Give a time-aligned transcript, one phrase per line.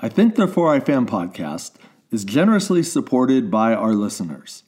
[0.00, 1.72] I Think Therefore I Fan podcast
[2.12, 4.62] is generously supported by our listeners.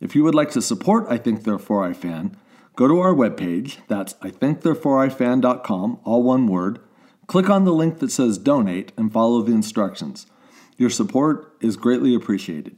[0.00, 2.36] If you would like to support I Think Therefore I Fan,
[2.74, 6.80] go to our webpage, that's ithinkthereforeifan.com, all one word.
[7.28, 10.26] Click on the link that says donate and follow the instructions.
[10.76, 12.76] Your support is greatly appreciated.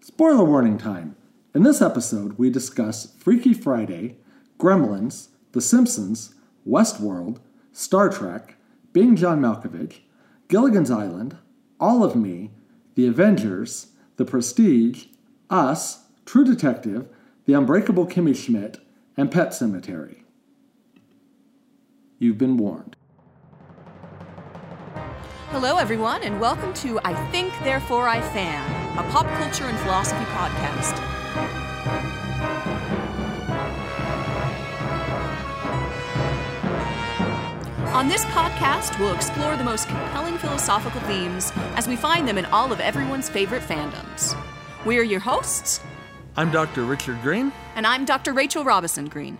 [0.00, 1.16] Spoiler warning time.
[1.54, 4.16] In this episode, we discuss Freaky Friday,
[4.58, 6.34] Gremlins, The Simpsons,
[6.66, 7.40] Westworld,
[7.74, 8.56] Star Trek,
[8.94, 10.00] Being John Malkovich,
[10.48, 11.36] Gilligan's Island,
[11.80, 12.52] All of Me,
[12.94, 15.06] The Avengers, The Prestige,
[15.50, 17.08] Us, True Detective,
[17.46, 18.78] The Unbreakable Kimmy Schmidt,
[19.16, 20.18] and Pet Sematary.
[22.20, 22.94] You've been warned.
[25.50, 30.24] Hello, everyone, and welcome to I Think, Therefore I Fan, a pop culture and philosophy
[30.26, 31.02] podcast.
[37.96, 42.44] On this podcast, we'll explore the most compelling philosophical themes as we find them in
[42.44, 44.36] all of everyone's favorite fandoms.
[44.84, 45.80] We are your hosts,
[46.36, 46.84] I'm Dr.
[46.84, 47.52] Richard Greene.
[47.74, 48.34] and I'm Dr.
[48.34, 49.38] Rachel Robison Greene.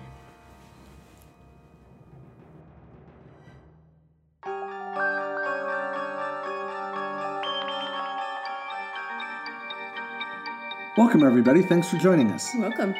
[10.96, 11.60] Welcome, everybody.
[11.60, 12.48] Thanks for joining us.
[12.56, 12.94] Welcome.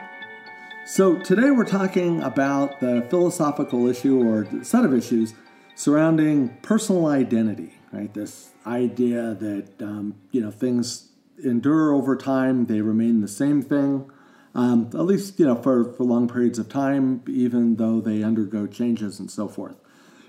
[0.84, 5.32] So, today we're talking about the philosophical issue or set of issues
[5.76, 8.12] surrounding personal identity, right?
[8.12, 11.10] This idea that, um, you know, things
[11.44, 14.10] endure over time, they remain the same thing,
[14.54, 18.66] um, at least, you know, for, for long periods of time, even though they undergo
[18.66, 19.76] changes and so forth.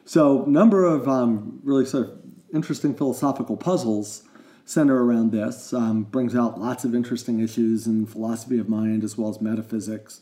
[0.03, 2.19] So, number of um, really sort of
[2.53, 4.23] interesting philosophical puzzles
[4.65, 5.71] center around this.
[5.71, 10.19] Um, brings out lots of interesting issues in philosophy of mind as well as metaphysics,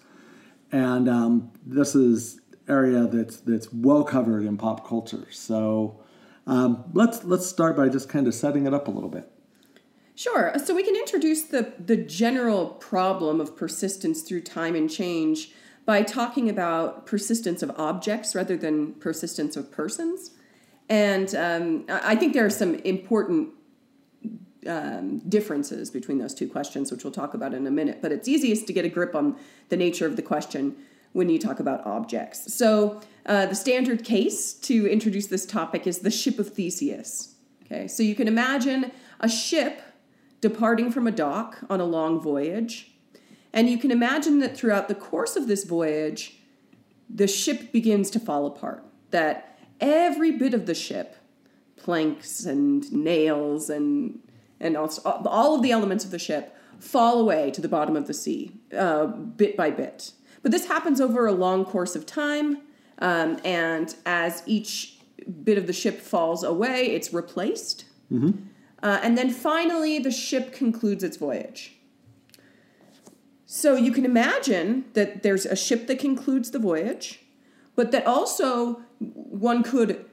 [0.72, 5.28] and um, this is area that's that's well covered in pop culture.
[5.32, 6.00] So
[6.48, 9.32] um, let's let's start by just kind of setting it up a little bit.
[10.16, 10.54] Sure.
[10.64, 15.52] So we can introduce the, the general problem of persistence through time and change
[15.86, 20.32] by talking about persistence of objects rather than persistence of persons.
[20.88, 23.50] And um, I think there are some important
[24.66, 28.02] um, differences between those two questions, which we'll talk about in a minute.
[28.02, 29.36] But it's easiest to get a grip on
[29.68, 30.78] the nature of the question
[31.16, 32.54] when you talk about objects.
[32.54, 37.36] So uh, the standard case to introduce this topic is the ship of Theseus.
[37.64, 39.82] Okay, so you can imagine a ship
[40.42, 42.92] departing from a dock on a long voyage,
[43.54, 46.38] and you can imagine that throughout the course of this voyage,
[47.10, 48.84] the ship begins to fall apart.
[49.12, 51.16] That every bit of the ship,
[51.78, 54.20] planks and nails and
[54.60, 58.06] and also all of the elements of the ship fall away to the bottom of
[58.08, 60.12] the sea, uh, bit by bit.
[60.46, 62.60] But this happens over a long course of time,
[63.00, 65.00] um, and as each
[65.44, 67.86] bit of the ship falls away, it's replaced.
[68.84, 71.78] Uh, and then finally, the ship concludes its voyage.
[73.48, 77.22] So you can imagine that there's a ship that concludes the voyage,
[77.76, 80.06] but that also one could,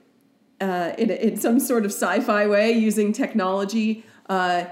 [0.63, 4.65] uh, in, in some sort of sci fi way, using technology, uh,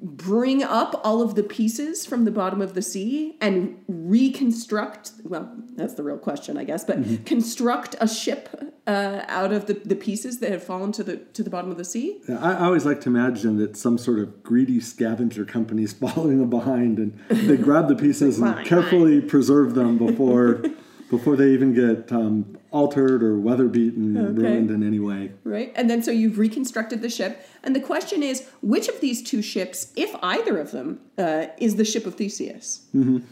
[0.00, 5.52] bring up all of the pieces from the bottom of the sea and reconstruct well
[5.74, 9.94] that's the real question i guess but construct a ship uh, out of the, the
[9.94, 12.20] pieces that have fallen to the to the bottom of the sea?
[12.26, 15.92] Yeah, I, I always like to imagine that some sort of greedy scavenger company is
[16.04, 20.62] following them behind, and they grab the pieces and carefully preserve them before
[21.10, 24.32] before they even get um, altered or weather beaten, Okay.
[24.42, 25.32] ruined in any way.
[25.44, 29.22] right and then so you've reconstructed the ship and the question is which of these
[29.22, 33.22] two ships if either of them uh, is the ship of theseus Um,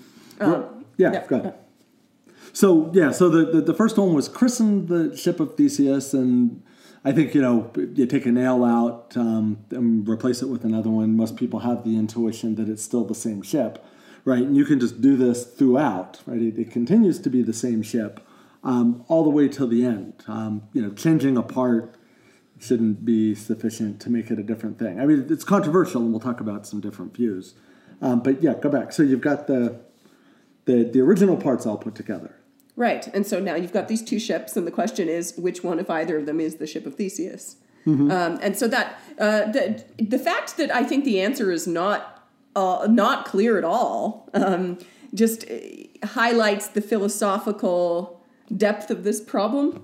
[0.98, 1.26] Yeah, Yeah.
[1.26, 1.54] go ahead.
[2.52, 6.62] So yeah, so the, the the first one was christened the ship of Theseus, and
[7.04, 10.88] I think you know you take a nail out um, and replace it with another
[10.88, 11.16] one.
[11.16, 13.84] Most people have the intuition that it's still the same ship,
[14.24, 14.42] right?
[14.46, 16.40] And you can just do this throughout, right?
[16.40, 18.20] It, it continues to be the same ship
[18.64, 20.24] um, all the way till the end.
[20.26, 21.96] Um, you know, changing a part
[22.58, 24.98] shouldn't be sufficient to make it a different thing.
[24.98, 27.54] I mean, it's controversial, and we'll talk about some different views.
[28.00, 28.92] Um, but yeah, go back.
[28.92, 29.80] So you've got the
[30.64, 32.34] the the original parts all put together.
[32.76, 33.06] Right.
[33.08, 35.88] And so now you've got these two ships, and the question is which one, if
[35.88, 37.56] either of them, is the ship of Theseus?
[37.86, 42.28] Um, and so that uh, the the fact that I think the answer is not
[42.56, 44.78] uh, not clear at all um,
[45.14, 45.54] just uh,
[46.04, 48.15] highlights the philosophical
[48.54, 49.82] depth of this problem.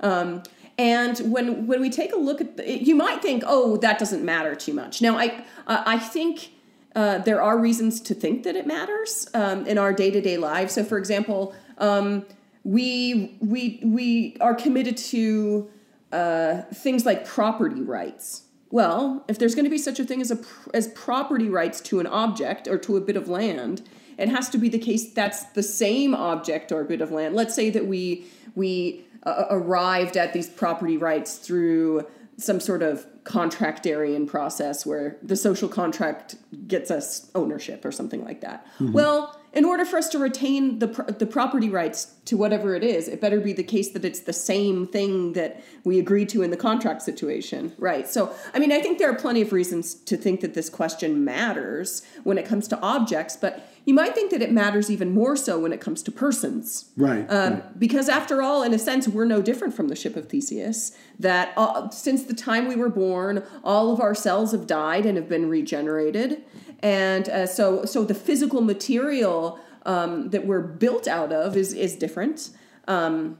[0.00, 0.42] Um,
[0.78, 4.24] and when when we take a look at, the, you might think, oh, that doesn't
[4.24, 5.00] matter too much.
[5.00, 6.50] Now, I uh, I think
[6.94, 10.36] uh, there are reasons to think that it matters um, in our day to day
[10.36, 10.74] lives.
[10.74, 12.26] So, for example, um,
[12.64, 15.70] we we we are committed to
[16.12, 18.42] uh, things like property rights.
[18.70, 20.38] well, if there's going to be such a thing as a
[20.74, 23.82] as property rights to an object or to a bit of land,
[24.18, 27.34] it has to be the case that's the same object or bit of land.
[27.34, 32.06] Let's say that we we uh, arrived at these property rights through
[32.38, 36.36] some sort of contractarian process where the social contract
[36.68, 38.66] gets us ownership or something like that.
[38.92, 40.88] Well, in order for us to retain the
[41.18, 44.32] the property rights to whatever it is, it better be the case that it's the
[44.32, 48.06] same thing that we agreed to in the contract situation, right?
[48.06, 51.24] So, I mean, I think there are plenty of reasons to think that this question
[51.24, 55.36] matters when it comes to objects, but you might think that it matters even more
[55.36, 56.90] so when it comes to persons.
[56.96, 57.24] Right.
[57.30, 57.78] Um, right.
[57.78, 60.90] Because after all, in a sense, we're no different from the ship of Theseus.
[61.20, 65.16] That uh, since the time we were born, all of our cells have died and
[65.16, 66.42] have been regenerated,
[66.80, 71.94] and uh, so so the physical material um, that we're built out of is is
[71.94, 72.50] different.
[72.88, 73.38] Um,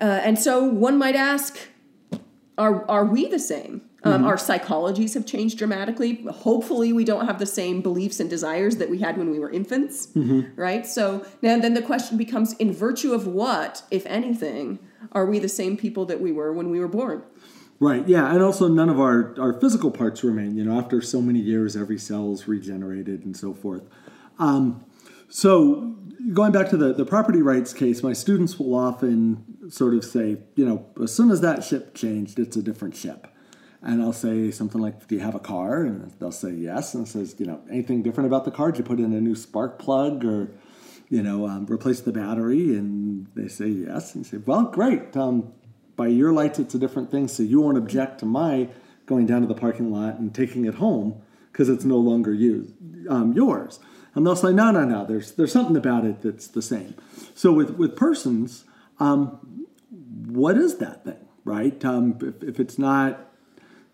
[0.00, 1.58] uh, and so one might ask,
[2.56, 3.82] are are we the same?
[4.04, 6.24] Um, Our psychologies have changed dramatically.
[6.30, 9.50] Hopefully, we don't have the same beliefs and desires that we had when we were
[9.50, 10.08] infants,
[10.54, 10.86] right?
[10.86, 14.78] So now, then the question becomes: in virtue of what, if anything,
[15.12, 17.22] are we the same people that we were when we were born?
[17.78, 20.56] Right, yeah, and also none of our, our physical parts remain.
[20.56, 23.82] You know, after so many years, every cell's regenerated and so forth.
[24.38, 24.84] Um,
[25.28, 25.94] so,
[26.32, 30.38] going back to the, the property rights case, my students will often sort of say,
[30.54, 33.26] you know, as soon as that ship changed, it's a different ship.
[33.82, 35.84] And I'll say something like, Do you have a car?
[35.84, 36.94] And they'll say yes.
[36.94, 38.72] And says, You know, anything different about the car?
[38.72, 40.50] Did you put in a new spark plug or,
[41.08, 42.76] you know, um, replace the battery?
[42.76, 44.14] And they say yes.
[44.14, 45.16] And you say, Well, great.
[45.16, 45.52] Um,
[45.96, 47.28] by your lights, it's a different thing.
[47.28, 48.68] So you won't object to my
[49.06, 51.22] going down to the parking lot and taking it home
[51.52, 52.74] because it's no longer you,
[53.08, 53.78] um, yours.
[54.14, 55.04] And they'll say, no, no, no.
[55.06, 56.94] There's there's something about it that's the same.
[57.34, 58.64] So with with persons,
[58.98, 61.84] um, what is that thing, right?
[61.84, 63.25] Um, if, if it's not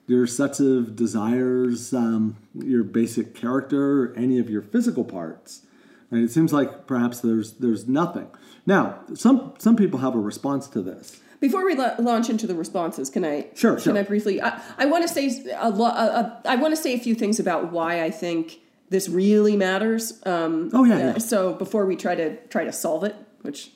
[0.07, 5.63] your sets of desires, um, your basic character, any of your physical parts,
[6.11, 6.23] right?
[6.23, 8.29] It seems like perhaps there's there's nothing.
[8.67, 11.21] Now, some some people have a response to this.
[11.41, 13.99] Before we la- launch into the responses, can I Sure, can sure.
[13.99, 14.41] I briefly?
[14.41, 17.15] I, I want to say a lo- uh, uh, I want to say a few
[17.17, 18.61] things about why I think
[18.91, 20.21] this really matters.
[20.25, 21.19] Um, Oh, yeah, uh, yeah.
[21.19, 23.73] So before we try to try to solve it, which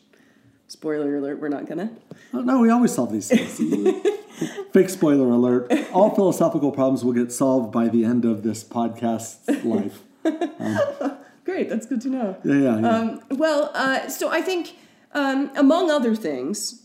[0.68, 1.90] spoiler alert, we're not gonna.
[2.32, 3.58] Oh, no, we always solve these things.
[4.72, 5.72] Fake spoiler alert.
[5.92, 10.02] All philosophical problems will get solved by the end of this podcast's life.
[11.44, 12.36] Great, that's good to know.
[12.44, 12.88] Yeah, yeah, yeah.
[12.88, 14.76] Um, well, uh, so I think,
[15.12, 16.82] um, among other things,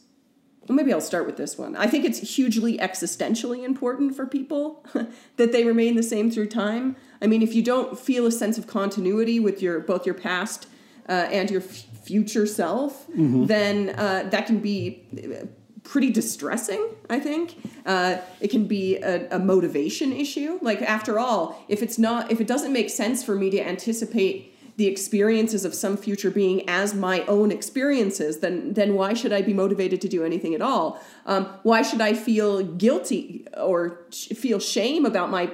[0.68, 1.76] well, maybe I'll start with this one.
[1.76, 4.86] I think it's hugely existentially important for people
[5.38, 6.96] that they remain the same through time.
[7.22, 10.68] I mean, if you don't feel a sense of continuity with your both your past
[11.10, 13.06] uh, and your f- future self,
[13.48, 15.46] then uh, that can be uh,
[15.84, 16.84] pretty distressing.
[17.10, 17.56] I think
[17.86, 20.60] uh, it can be a, a motivation issue.
[20.62, 24.48] Like after all, if it's not, if it doesn't make sense for me to anticipate
[24.78, 29.42] the experiences of some future being as my own experiences, then then why should I
[29.42, 31.00] be motivated to do anything at all?
[31.26, 35.52] Um, why should I feel guilty or sh- feel shame about my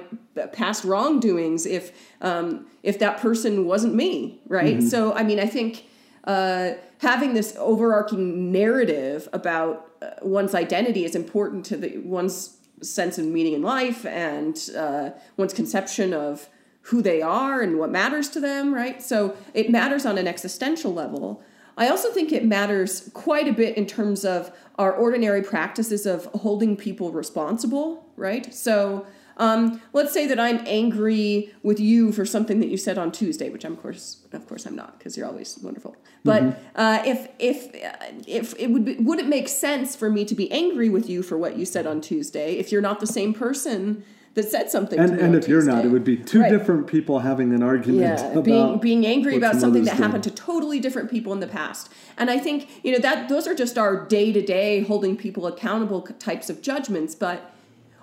[0.52, 1.92] past wrongdoings if
[2.22, 4.82] um, if that person wasn't me, right?
[4.82, 5.84] So I mean, I think
[6.28, 13.18] uh, having this overarching narrative about uh, one's identity is important to the one's sense
[13.18, 16.48] of meaning in life and uh, one's conception of
[16.82, 19.02] who they are and what matters to them, right?
[19.02, 21.42] So it matters on an existential level.
[21.78, 26.26] I also think it matters quite a bit in terms of our ordinary practices of
[26.26, 28.52] holding people responsible, right?
[28.54, 29.06] So
[29.38, 33.48] um, let's say that I'm angry with you for something that you said on Tuesday,
[33.50, 35.96] which I'm of course, of course, I'm not because you're always wonderful.
[36.24, 40.24] But uh, if if uh, if it would be, would it make sense for me
[40.24, 43.06] to be angry with you for what you said on Tuesday if you're not the
[43.06, 44.02] same person
[44.34, 44.98] that said something?
[44.98, 46.50] and and if you're not, it would be two Right.
[46.50, 50.02] different people having an argument Yeah, about being being angry about something that did.
[50.04, 51.90] happened to totally different people in the past.
[52.18, 55.46] And I think you know that those are just our day to day holding people
[55.46, 57.54] accountable types of judgments, but.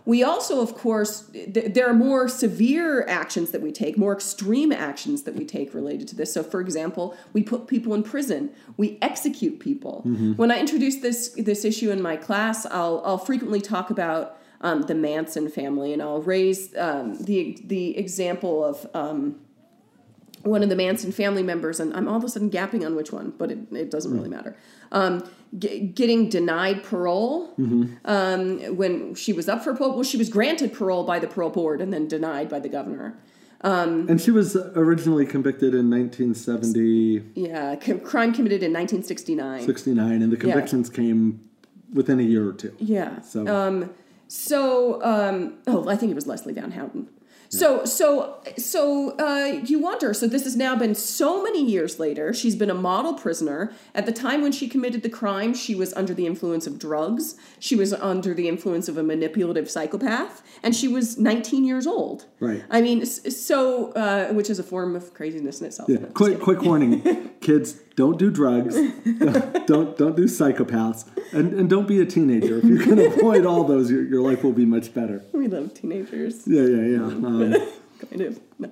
[0.06, 4.72] We also, of course, th- there are more severe actions that we take, more extreme
[4.72, 6.32] actions that we take related to this.
[6.34, 10.02] So, for example, we put people in prison, we execute people.
[10.36, 14.84] When I introduce this this issue in my class, I'll I'll frequently talk about um,
[14.84, 19.40] the Manson family, and I'll raise um, the the example of um,
[20.46, 23.12] one of the Manson family members, and I'm all of a sudden gapping on which
[23.12, 24.56] one, but it, it doesn't really matter.
[24.92, 25.24] Um,
[25.58, 27.54] g- getting denied parole
[28.06, 29.96] um, when she was up for parole.
[29.96, 33.18] Well, she was granted parole by the parole board and then denied by the governor.
[33.62, 39.64] And she was originally convicted in 1970, Yeah, c- crime committed in 1969.
[39.66, 41.42] 69, and the convictions came
[41.92, 42.74] within a year or two.
[42.78, 43.22] Yeah.
[43.22, 43.90] So- Um,
[44.28, 47.10] so um, oh, I think it was Leslie Van Houten.
[47.50, 50.14] So so so uh, you wonder.
[50.14, 52.34] So this has now been so many years later.
[52.34, 53.72] She's been a model prisoner.
[53.94, 57.36] At the time when she committed the crime, she was under the influence of drugs.
[57.60, 62.26] She was under the influence of a manipulative psychopath, and she was 19 years old.
[62.40, 62.64] Right.
[62.70, 65.90] I mean, so uh, which is a form of craziness in itself.
[65.90, 65.98] Yeah.
[66.14, 71.88] Quick, quick warning, kids: don't do drugs, don't don't, don't do psychopaths, and, and don't
[71.88, 72.58] be a teenager.
[72.58, 75.24] If you can avoid all those, your, your life will be much better.
[75.32, 76.46] We love teenagers.
[76.46, 77.06] Yeah, yeah, yeah.
[77.06, 77.56] Um,
[78.10, 78.40] kind of.
[78.60, 78.72] No.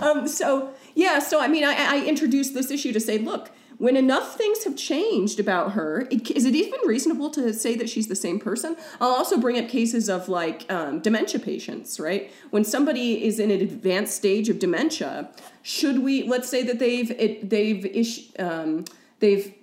[0.00, 3.96] um, so yeah, so I mean, I, I introduced this issue to say, look, when
[3.96, 8.08] enough things have changed about her, it, is it even reasonable to say that she's
[8.08, 8.76] the same person?
[9.00, 12.30] I'll also bring up cases of like um, dementia patients, right?
[12.50, 15.30] When somebody is in an advanced stage of dementia,
[15.62, 16.24] should we?
[16.24, 18.84] Let's say that they've it, they've ish, um,
[19.20, 19.54] they've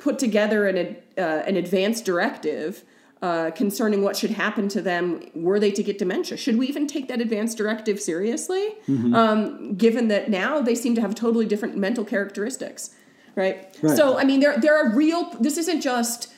[0.00, 2.82] put together an ad- uh, an advanced directive
[3.22, 6.36] uh, concerning what should happen to them were they to get dementia.
[6.36, 8.74] Should we even take that advanced directive seriously?
[9.14, 12.96] Um, given that now they seem to have totally different mental characteristics,
[13.38, 13.64] right?
[13.80, 13.96] Right.
[13.96, 15.30] So I mean, there there are real.
[15.40, 16.32] This isn't just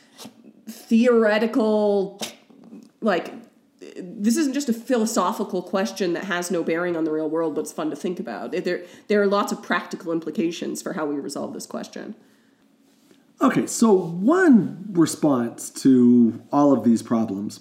[0.68, 2.20] theoretical,
[3.00, 3.34] like.
[4.02, 7.62] This isn't just a philosophical question that has no bearing on the real world, but
[7.62, 8.52] it's fun to think about.
[8.52, 12.14] There, there are lots of practical implications for how we resolve this question.
[13.40, 17.60] Okay, so one response to all of these problems,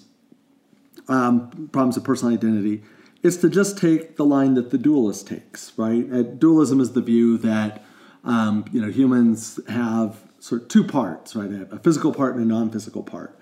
[1.08, 2.82] um, problems of personal identity,
[3.22, 6.06] is to just take the line that the dualist takes, right?
[6.12, 7.82] Uh, dualism is the view that
[8.24, 11.50] um, you know humans have sort of two parts, right?
[11.70, 13.38] A, physical part and a non-physical part,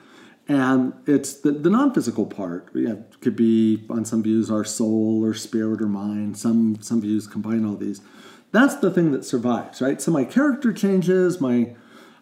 [0.49, 5.35] and it's the, the non-physical part yeah, could be on some views our soul or
[5.35, 6.37] spirit or mind.
[6.37, 8.01] Some some views combine all these.
[8.51, 10.01] That's the thing that survives, right?
[10.01, 11.75] So my character changes, my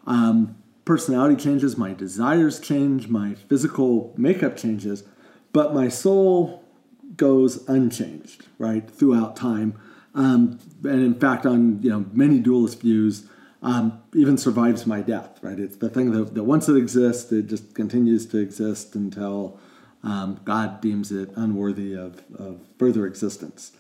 [0.07, 5.05] um, personality changes, my desires change, my physical makeup changes,
[5.53, 6.65] but my soul
[7.17, 9.79] goes unchanged, right, throughout time.
[10.17, 13.29] Um, and in fact, on you know many dualist views,
[13.63, 15.59] um, even survives my death, right?
[15.59, 19.61] It's the thing that, that once it exists, it just continues to exist until
[20.03, 23.73] um, God deems it unworthy of, of further existence.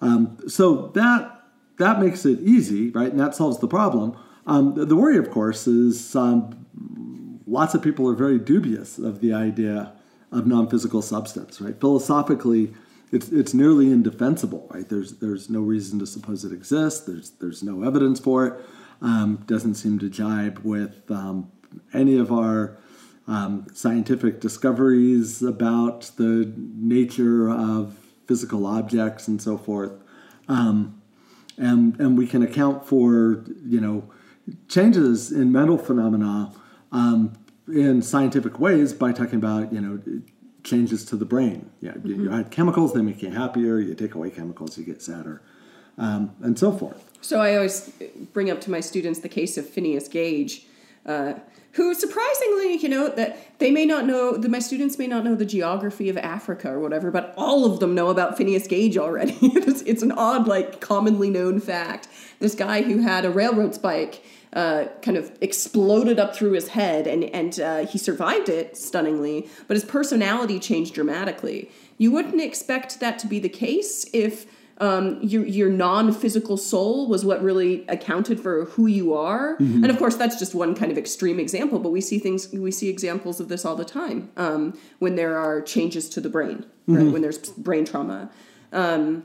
[0.00, 1.42] Um, so that
[1.78, 3.10] that makes it easy, right?
[3.10, 4.16] And that solves the problem.
[4.46, 9.20] Um, the, the worry, of course, is um, lots of people are very dubious of
[9.20, 9.92] the idea
[10.30, 11.78] of non-physical substance, right?
[11.80, 12.74] Philosophically,
[13.14, 14.88] it's it's nearly indefensible, right?
[14.88, 17.06] There's there's no reason to suppose it exists.
[17.06, 18.64] There's there's no evidence for it.
[19.00, 21.52] Um, doesn't seem to jibe with um,
[21.92, 22.76] any of our
[23.28, 29.92] um, scientific discoveries about the nature of physical objects and so forth.
[30.48, 31.00] Um,
[31.56, 34.10] and and we can account for you know
[34.68, 36.52] changes in mental phenomena
[36.90, 37.32] um,
[37.68, 40.00] in scientific ways by talking about you know
[40.64, 41.70] changes to the brain.
[41.80, 43.78] Yeah, you, you add chemicals, they make you happier.
[43.78, 45.42] You take away chemicals, you get sadder,
[45.98, 47.10] um, and so forth.
[47.20, 47.92] So I always
[48.32, 50.66] bring up to my students the case of Phineas Gage,
[51.06, 51.34] uh,
[51.72, 55.34] who surprisingly, you know, that they may not know, that my students may not know
[55.34, 59.36] the geography of Africa or whatever, but all of them know about Phineas Gage already.
[59.42, 62.08] it's, it's an odd, like, commonly known fact.
[62.38, 64.22] This guy who had a railroad spike
[64.54, 69.48] uh, kind of exploded up through his head, and and uh, he survived it stunningly,
[69.66, 71.70] but his personality changed dramatically.
[71.98, 74.46] You wouldn't expect that to be the case if
[74.78, 79.56] um, your your non-physical soul was what really accounted for who you are.
[79.84, 81.78] And of course, that's just one kind of extreme example.
[81.78, 85.36] But we see things, we see examples of this all the time um, when there
[85.36, 87.12] are changes to the brain, right?
[87.12, 88.30] When there's brain trauma.
[88.72, 89.24] Um,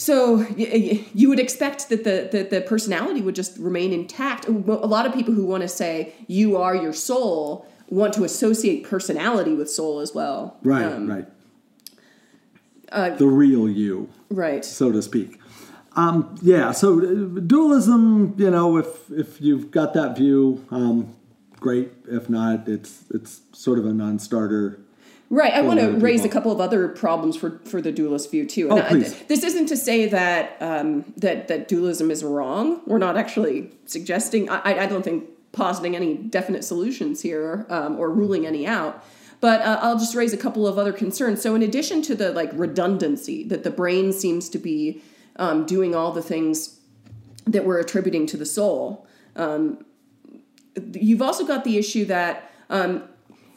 [0.00, 4.46] so you would expect that the, the the personality would just remain intact.
[4.46, 8.84] A lot of people who want to say you are your soul want to associate
[8.84, 10.56] personality with soul as well.
[10.62, 13.18] Right, Um, right.
[13.18, 14.08] the real you.
[14.30, 14.64] right.
[14.64, 15.40] so to speak.
[15.96, 21.12] Um, yeah, so uh, dualism, you know, if if you've got that view, um,
[21.58, 21.90] great.
[22.06, 24.78] If not, it's it's sort of a non-starter.
[25.30, 25.52] Right.
[25.52, 28.68] I want to raise a couple of other problems for, for the dualist view too.
[28.70, 29.22] Oh, And I- please.
[29.24, 32.80] this isn't to say that um, that that dualism is wrong.
[32.86, 34.48] We're not actually suggesting.
[34.48, 39.04] I, I- I don't think positing any definite solutions here um, or ruling any out.
[39.40, 41.42] But uh, I'll just raise a couple of other concerns.
[41.42, 45.02] So in addition to the like redundancy that the brain seems to be
[45.36, 46.80] um, doing all the things
[47.46, 49.06] that we're attributing to the soul,
[49.36, 49.84] um,
[50.92, 53.04] you've also got the issue that um,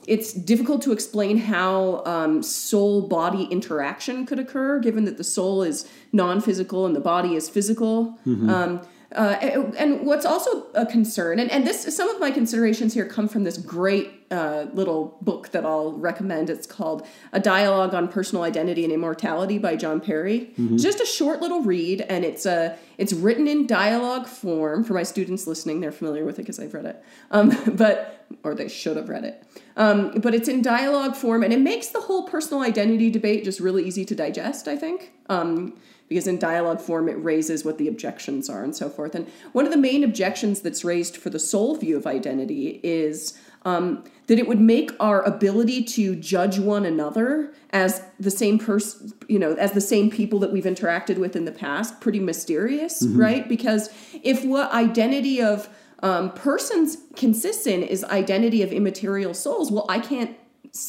[0.07, 5.63] it's difficult to explain how um, soul body interaction could occur, given that the soul
[5.63, 8.17] is non physical and the body is physical.
[8.49, 8.81] Um,
[9.13, 13.05] uh, and and what's also a concern, and, and this some of my considerations here
[13.05, 16.49] come from this great uh, little book that I'll recommend.
[16.49, 20.51] It's called A Dialogue on Personal Identity and Immortality by John Perry.
[20.75, 24.93] It's just a short little read, and it's a it's written in dialogue form for
[24.93, 25.81] my students listening.
[25.81, 29.25] They're familiar with it because I've read it, um, but or they should have read
[29.25, 29.43] it.
[29.75, 33.59] Um, but it's in dialogue form, and it makes the whole personal identity debate just
[33.59, 34.69] really easy to digest.
[34.69, 35.11] I think.
[35.27, 35.77] Um,
[36.11, 39.15] because in dialogue form it raises what the objections are and so forth.
[39.15, 43.39] And one of the main objections that's raised for the soul view of identity is
[43.63, 49.13] um, that it would make our ability to judge one another as the same person,
[49.29, 53.03] you know, as the same people that we've interacted with in the past, pretty mysterious,
[53.11, 53.47] right?
[53.47, 53.89] Because
[54.21, 55.69] if what identity of
[56.03, 60.35] um, persons consists in is identity of immaterial souls, well, I can't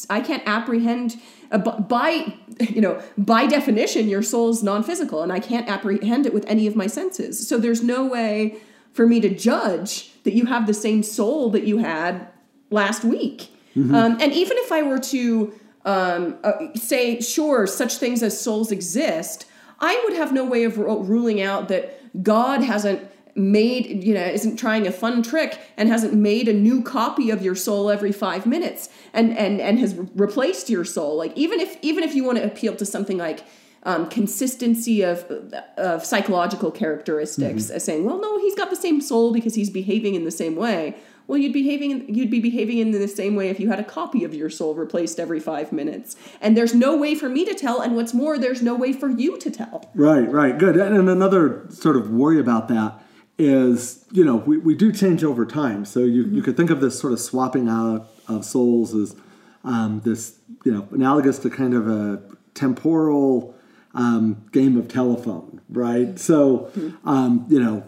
[0.09, 1.19] I can't apprehend
[1.57, 6.45] by you know by definition your soul is non-physical and I can't apprehend it with
[6.47, 7.47] any of my senses.
[7.47, 8.57] So there's no way
[8.93, 12.27] for me to judge that you have the same soul that you had
[12.69, 13.49] last week.
[13.95, 15.53] Um, and even if I were to
[15.85, 19.45] um, uh, say sure such things as souls exist,
[19.79, 23.01] I would have no way of ru- ruling out that God hasn't
[23.35, 27.41] made you know isn't trying a fun trick and hasn't made a new copy of
[27.41, 31.17] your soul every five minutes and and and has re- replaced your soul.
[31.17, 33.43] Like even if even if you want to appeal to something like
[33.83, 35.29] um, consistency of
[35.77, 40.15] of psychological characteristics as saying well no he's got the same soul because he's behaving
[40.15, 40.95] in the same way.
[41.25, 44.23] Well you'd behaving you'd be behaving in the same way if you had a copy
[44.23, 46.15] of your soul replaced every five minutes.
[46.39, 49.09] And there's no way for me to tell and what's more there's no way for
[49.09, 49.89] you to tell.
[49.95, 50.77] Right, right, good.
[50.77, 53.02] And and another sort of worry about that
[53.37, 55.85] is, you know, we, we do change over time.
[55.85, 59.15] So you, you could think of this sort of swapping out of souls as
[59.63, 62.21] um, this, you know, analogous to kind of a
[62.53, 63.55] temporal
[63.95, 66.17] um, game of telephone, right?
[66.19, 66.71] So,
[67.05, 67.83] um, you know,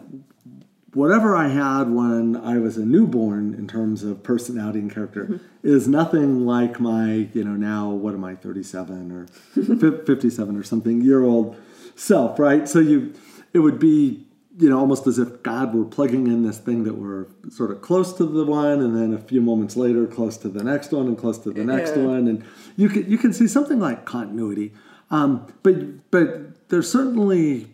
[0.94, 5.86] whatever I had when I was a newborn in terms of personality and character is
[5.86, 9.26] nothing like my, you know, now what am I, 37 or
[10.06, 11.60] 57 or something year old
[11.96, 12.68] self, right?
[12.68, 13.12] So you,
[13.52, 14.25] it would be,
[14.58, 17.82] you know, almost as if God were plugging in this thing that were sort of
[17.82, 21.06] close to the one, and then a few moments later, close to the next one,
[21.08, 22.04] and close to the next Yeah.
[22.06, 22.42] one, and
[22.76, 24.72] you can you can see something like continuity,
[25.10, 27.68] um, but but there's certainly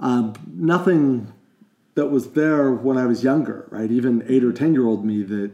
[0.00, 1.32] um, nothing
[1.94, 3.90] that was there when I was younger, right?
[3.90, 5.50] Even eight or ten year old me that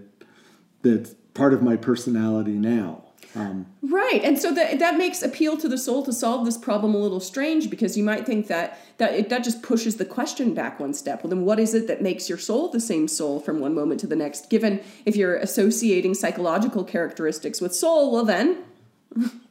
[0.83, 3.03] that's part of my personality now.
[3.35, 6.94] Um, Right, and so that that makes appeal to the soul to solve this problem
[6.94, 10.55] a little strange because you might think that that it, that just pushes the question
[10.55, 11.23] back one step.
[11.23, 14.01] Well, then what is it that makes your soul the same soul from one moment
[14.01, 14.51] to the next?
[14.51, 18.64] Given if you're associating psychological characteristics with soul, well then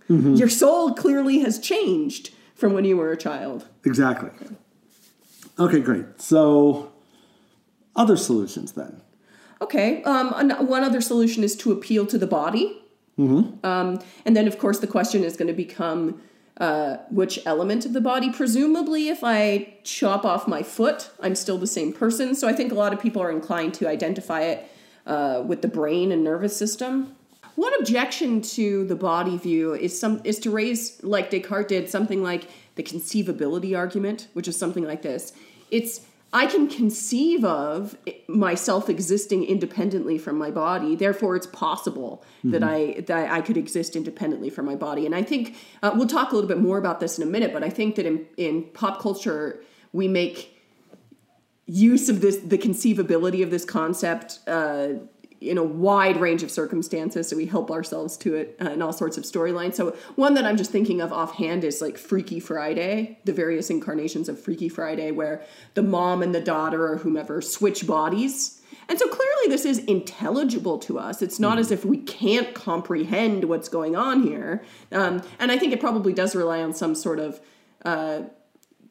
[0.10, 3.67] your soul clearly has changed from when you were a child.
[3.84, 4.30] exactly.
[5.60, 6.19] Okay, great.
[6.19, 6.91] So,
[7.96, 9.02] other solutions then.
[9.62, 10.04] Okay.
[10.04, 12.83] Um, one other solution is to appeal to the body.
[13.63, 16.21] Um, and then, of course, the question is going to become
[16.58, 18.32] uh, which element of the body.
[18.32, 22.36] Presumably, if I chop off my foot, I'm still the same person.
[22.36, 24.71] So I think a lot of people are inclined to identify it
[25.06, 27.15] uh, with the brain and nervous system.
[27.56, 32.23] One objection to the body view is some is to raise, like Descartes did, something
[32.23, 35.34] like the conceivability argument, which is something like this.
[35.69, 36.02] It's
[36.34, 37.96] I can conceive of
[38.28, 40.96] myself existing independently from my body.
[40.96, 45.06] Therefore, it's possible that I that I could exist independently from my body.
[45.06, 47.54] And I think uh, we'll talk a little bit more about this in a minute.
[47.54, 50.60] But I think that in in pop culture, we make
[51.67, 54.88] use of this the conceivability of this concept uh,
[55.49, 58.93] in a wide range of circumstances so we help ourselves to it uh, in all
[58.93, 59.75] sorts of storylines.
[59.75, 64.29] So one that i'm just thinking of offhand is like freaky friday the various incarnations
[64.29, 68.62] of freaky friday where the mom and the daughter or whomever switch bodies.
[68.89, 71.21] And so clearly this is intelligible to us.
[71.21, 74.63] It's not as if we can't comprehend what's going on here.
[74.91, 77.39] Um, and i think it probably does rely on some sort of
[77.86, 78.21] uh,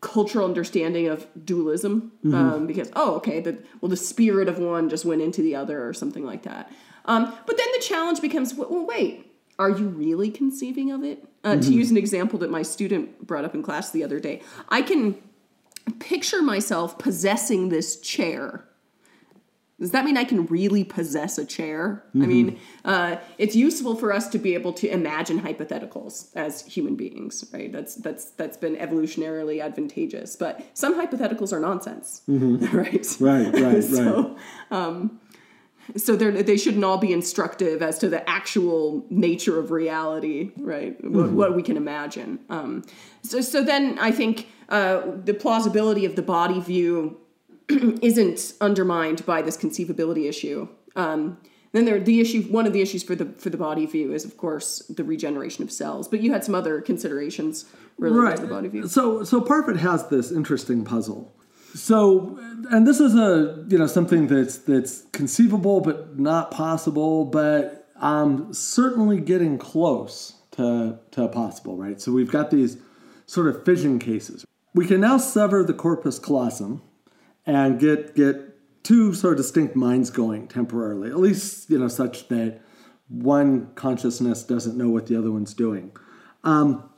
[0.02, 5.04] cultural understanding of dualism um, because oh okay the well the spirit of one just
[5.04, 6.70] went into the other or something like that.
[7.04, 11.24] Um, but then the challenge becomes well wait are you really conceiving of it?
[11.44, 14.40] Uh, to use an example that my student brought up in class the other day
[14.68, 15.20] i can
[15.98, 18.64] picture myself possessing this chair
[19.82, 22.04] does that mean I can really possess a chair?
[22.14, 26.94] I mean, uh, it's useful for us to be able to imagine hypotheticals as human
[26.94, 27.72] beings, right?
[27.72, 30.36] That's that's that's been evolutionarily advantageous.
[30.36, 33.04] But some hypotheticals are nonsense, right?
[33.18, 34.36] Right, right, so,
[34.70, 35.20] um,
[35.96, 40.94] so they're, shouldn't all be instructive as to the actual nature of reality, right?
[41.02, 42.38] What, what we can imagine.
[42.50, 42.84] Um,
[43.24, 47.18] so, so then I think uh, the plausibility of the body view
[48.02, 50.68] isn't undermined by this conceivability issue.
[50.96, 51.38] Um,
[51.72, 54.24] then there, the issue, one of the issues for the for the body view is,
[54.24, 56.06] of course, the regeneration of cells.
[56.06, 57.64] But you had some other considerations
[57.98, 58.88] related to the body view.
[58.88, 61.34] So, so Parfit has this interesting puzzle.
[61.74, 62.38] So,
[62.70, 68.52] and this is a you know something that's that's conceivable but not possible, but um,
[68.52, 71.98] certainly getting close to to possible, right?
[71.98, 72.76] So we've got these
[73.24, 74.44] sort of fission cases.
[74.74, 76.82] We can now sever the corpus callosum
[77.46, 78.52] and get get
[78.82, 82.60] two sort of distinct minds going temporarily, at least you know such that
[83.08, 85.92] one consciousness doesn't know what the other one's doing.
[86.44, 86.88] Um,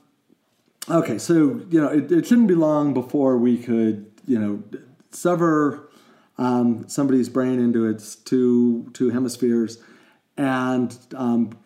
[0.89, 4.63] okay, so you know it, it, shouldn't be long before we could you know
[5.11, 5.91] sever
[6.39, 9.79] um, somebody's brain into its two two hemispheres
[10.37, 11.57] and um,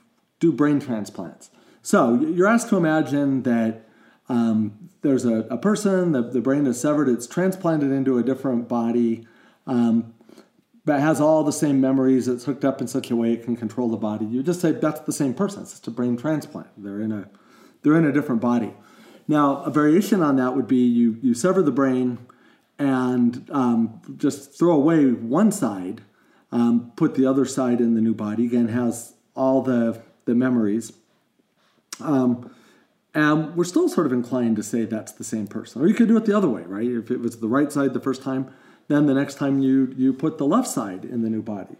[0.40, 1.50] do brain transplants.
[1.82, 3.86] So you're asked to imagine that
[4.28, 8.68] um, there's a, a person, the, the brain is severed, it's transplanted into a different
[8.68, 9.26] body
[9.66, 10.14] um,
[10.88, 12.26] but has all the same memories.
[12.28, 14.24] It's hooked up in such a way it can control the body.
[14.24, 15.62] You just say that's the same person.
[15.62, 16.68] It's just a brain transplant.
[16.78, 17.28] They're in a
[17.82, 18.72] they're in a different body.
[19.28, 22.16] Now, a variation on that would be you you sever the brain
[22.78, 26.00] and um, just throw away one side,
[26.52, 28.46] um, put the other side in the new body.
[28.46, 30.94] Again, has all the the memories.
[32.00, 32.50] Um,
[33.14, 35.82] and we're still sort of inclined to say that's the same person.
[35.82, 36.86] Or you could do it the other way, right?
[36.86, 38.52] If it was the right side the first time,
[38.88, 41.76] then the next time you you put the left side in the new body.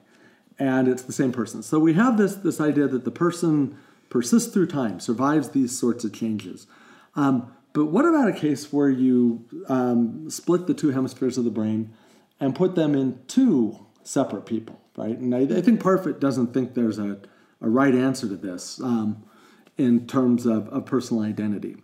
[0.58, 1.62] And it's the same person.
[1.62, 6.04] So we have this this idea that the person persists through time survives these sorts
[6.04, 6.66] of changes.
[7.14, 11.50] Um, but what about a case where you um, split the two hemispheres of the
[11.50, 11.92] brain
[12.40, 15.16] and put them in two separate people right?
[15.16, 17.18] And i, I think parfit doesn't think there's a,
[17.62, 18.80] a right answer to this.
[18.80, 19.24] Um,
[19.78, 21.76] in terms of, of personal identity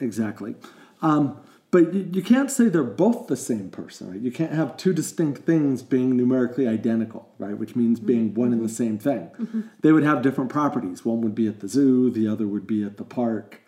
[0.00, 0.54] exactly
[1.02, 4.20] um, but you, you can't say they're both the same person, right?
[4.20, 7.56] You can't have two distinct things being numerically identical, right?
[7.56, 9.30] Which means being one and the same thing.
[9.38, 9.60] Mm-hmm.
[9.82, 11.04] They would have different properties.
[11.04, 13.60] One would be at the zoo, the other would be at the park,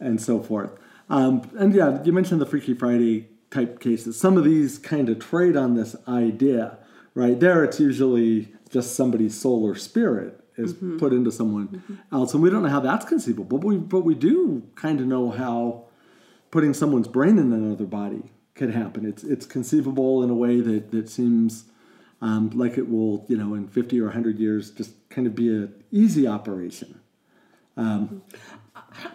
[0.00, 0.72] and so forth.
[1.08, 4.18] Um, and yeah, you mentioned the Freaky Friday type cases.
[4.18, 6.78] Some of these kind of trade on this idea,
[7.14, 7.38] right?
[7.38, 10.98] There, it's usually just somebody's soul or spirit is mm-hmm.
[10.98, 12.14] put into someone mm-hmm.
[12.14, 15.06] else, and we don't know how that's conceivable, but we but we do kind of
[15.06, 15.84] know how
[16.50, 19.06] putting someone's brain in another body could happen.
[19.06, 21.64] It's it's conceivable in a way that that seems
[22.20, 25.48] um, like it will, you know, in 50 or 100 years, just kind of be
[25.48, 27.00] an easy operation.
[27.76, 28.22] Um,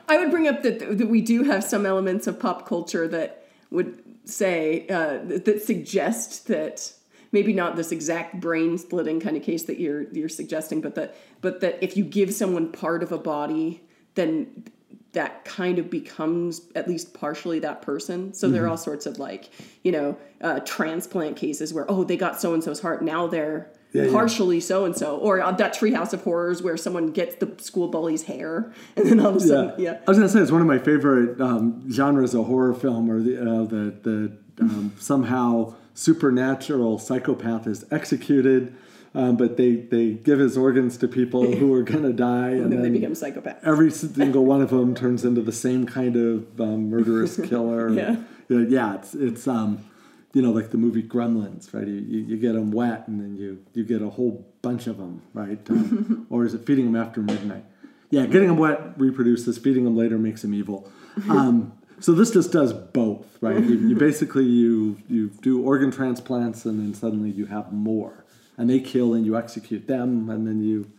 [0.07, 3.47] I would bring up that that we do have some elements of pop culture that
[3.71, 6.93] would say uh, that, that suggest that
[7.31, 11.15] maybe not this exact brain splitting kind of case that you're you're suggesting, but that
[11.41, 13.81] but that if you give someone part of a body,
[14.15, 14.65] then
[15.13, 18.33] that kind of becomes at least partially that person.
[18.33, 18.53] So mm-hmm.
[18.53, 18.71] there are mm-hmm.
[18.71, 19.49] all sorts of like,
[19.83, 23.01] you know, uh, transplant cases where, oh, they got so and so's heart.
[23.01, 25.17] Now they're yeah, partially so and so.
[25.17, 29.19] Or uh, that Treehouse of Horrors where someone gets the school bully's hair and then
[29.19, 29.91] all of a sudden, yeah.
[29.91, 29.99] yeah.
[30.07, 33.21] I was to say, it's one of my favorite um, genres of horror film or
[33.21, 38.75] the, uh, the, the um, somehow supernatural psychopath is executed
[39.13, 42.49] um, but they, they give his organs to people who are going to die.
[42.51, 43.59] and, and then, then, they become psychopaths.
[43.63, 47.89] Every single one of them turns into the same kind of um, murderous killer.
[47.89, 48.17] yeah.
[48.49, 49.85] Yeah, it's, it's um,
[50.33, 51.87] you know, like the movie Gremlins, right?
[51.87, 54.97] You, you, you, get them wet and then you, you get a whole bunch of
[54.97, 55.57] them, right?
[55.69, 57.63] Um, or is it feeding them after midnight?
[58.09, 60.91] Yeah, getting them wet reproduces, feeding them later makes them evil.
[61.29, 63.63] Um, so this just does both, right?
[63.63, 68.25] You, you, basically you you do organ transplants and then suddenly you have more
[68.57, 70.91] and they kill and you execute them and then you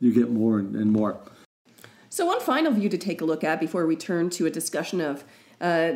[0.00, 1.20] you get more and, more
[2.08, 5.00] so one final view to take a look at before we turn to a discussion
[5.00, 5.24] of
[5.60, 5.92] uh,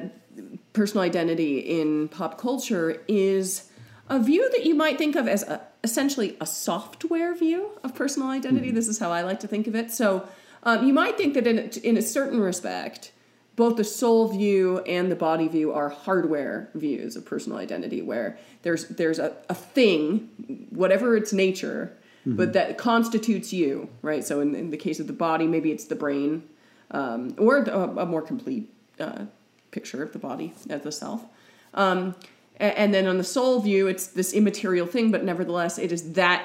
[0.72, 3.70] personal identity in pop culture is
[4.08, 8.28] a view that you might think of as a, essentially a software view of personal
[8.28, 8.68] identity.
[8.68, 8.76] Mm-hmm.
[8.76, 9.90] This is how I like to think of it.
[9.90, 10.28] So
[10.62, 13.12] um, you might think that in, in a certain respect,
[13.56, 18.38] both the soul view and the body view are hardware views of personal identity where
[18.62, 22.36] there's there's a, a thing whatever its nature mm-hmm.
[22.36, 24.24] but that constitutes you right?
[24.24, 26.42] So in, in, the case of the body maybe it's the brain
[26.90, 29.26] um, or a, a, more complete uh,
[29.70, 31.24] picture of the body as the self.
[31.72, 32.14] Um,
[32.56, 36.12] and, and, then on the soul view it's this immaterial thing but nevertheless it is
[36.12, 36.44] that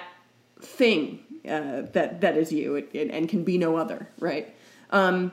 [0.60, 2.76] thing uh, that that is you.
[2.76, 4.54] It, it, and can be no other right?
[4.92, 5.32] Um,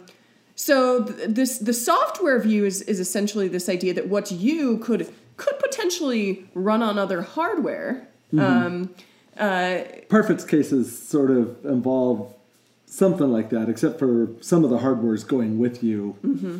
[0.57, 5.13] so th- this the software view is, is essentially this idea that what you could
[5.37, 8.09] could potentially run on other hardware.
[8.33, 8.41] Mm-hmm.
[8.41, 8.95] Um,
[9.37, 12.35] uh, Parfit's cases sort of involve
[12.87, 16.17] something like that, except for some of the hardware is going with you.
[16.25, 16.59] Mm-hmm.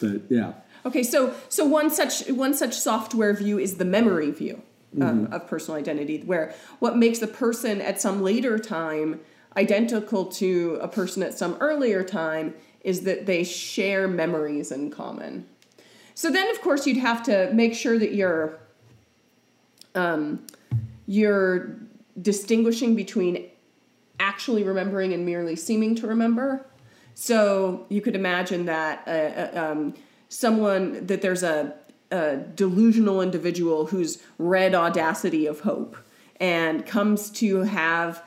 [0.00, 0.54] But yeah.
[0.86, 4.62] Okay, so so one such one such software view is the memory view.
[5.00, 9.20] um, of personal identity, where what makes a person at some later time
[9.56, 12.54] identical to a person at some earlier time
[12.86, 15.44] is that they share memories in common.
[16.14, 18.58] So then, of course, you'd have to make sure that you're
[19.96, 20.46] um,
[21.06, 21.76] you're
[22.20, 23.50] distinguishing between
[24.20, 26.66] actually remembering and merely seeming to remember.
[27.14, 29.94] So you could imagine that uh, uh, um,
[30.28, 31.74] someone that there's a,
[32.10, 35.96] a delusional individual who's read Audacity of Hope
[36.38, 38.22] and comes to have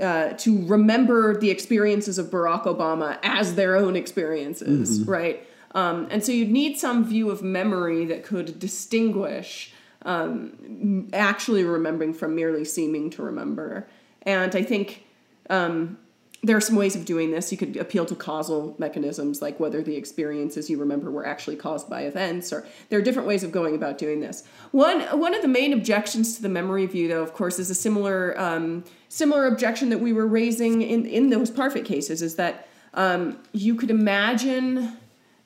[0.00, 5.46] uh, to remember the experiences of Barack Obama as their own experiences, right?
[5.74, 12.12] Um, and so you'd need some view of memory that could distinguish um, actually remembering
[12.12, 13.88] from merely seeming to remember.
[14.22, 15.04] And I think
[15.50, 15.98] um,
[16.44, 17.50] there are some ways of doing this.
[17.50, 21.88] You could appeal to causal mechanisms, like whether the experiences you remember were actually caused
[21.88, 24.44] by events, or there are different ways of going about doing this.
[24.70, 27.74] One one of the main objections to the memory view, though, of course, is a
[27.74, 32.68] similar um, similar objection that we were raising in in those Parfit cases, is that
[32.92, 34.98] um, you could imagine.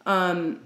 [0.05, 0.61] Um,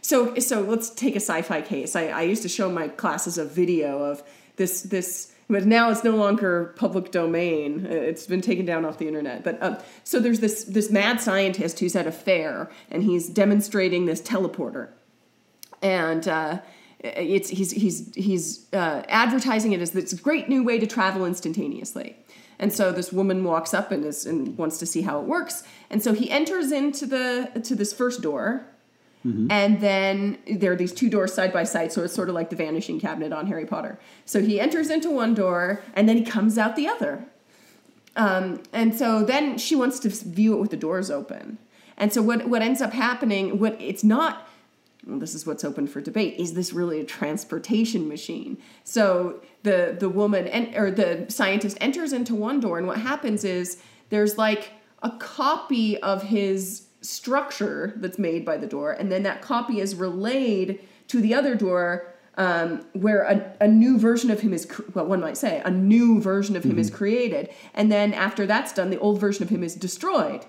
[0.00, 1.94] so so let's take a sci-fi case.
[1.94, 4.22] I, I used to show my classes a video of
[4.56, 7.86] this this but now it's no longer public domain.
[7.86, 9.44] It's been taken down off the internet.
[9.44, 14.06] But um, so there's this this mad scientist who's at a fair and he's demonstrating
[14.06, 14.88] this teleporter,
[15.82, 16.58] and uh,
[17.00, 22.16] it's he's he's he's uh, advertising it as this great new way to travel instantaneously.
[22.60, 25.62] And so this woman walks up and is and wants to see how it works.
[25.90, 28.66] And so he enters into the to this first door
[29.28, 29.50] Mm-hmm.
[29.50, 32.50] And then there are these two doors side by side, so it's sort of like
[32.50, 33.98] the vanishing cabinet on Harry Potter.
[34.24, 37.24] So he enters into one door and then he comes out the other.
[38.16, 41.58] Um, and so then she wants to view it with the doors open.
[41.96, 44.48] And so what what ends up happening, what it's not
[45.06, 46.38] well, this is what's open for debate.
[46.38, 48.58] Is this really a transportation machine?
[48.84, 53.44] So the the woman and or the scientist enters into one door, and what happens
[53.44, 53.78] is
[54.10, 59.42] there's like a copy of his structure that's made by the door, and then that
[59.42, 64.54] copy is relayed to the other door um, where a, a, new version of him
[64.54, 66.80] is, well, one might say, a new version of him mm-hmm.
[66.80, 67.50] is created.
[67.74, 70.46] And then after that's done, the old version of him is destroyed.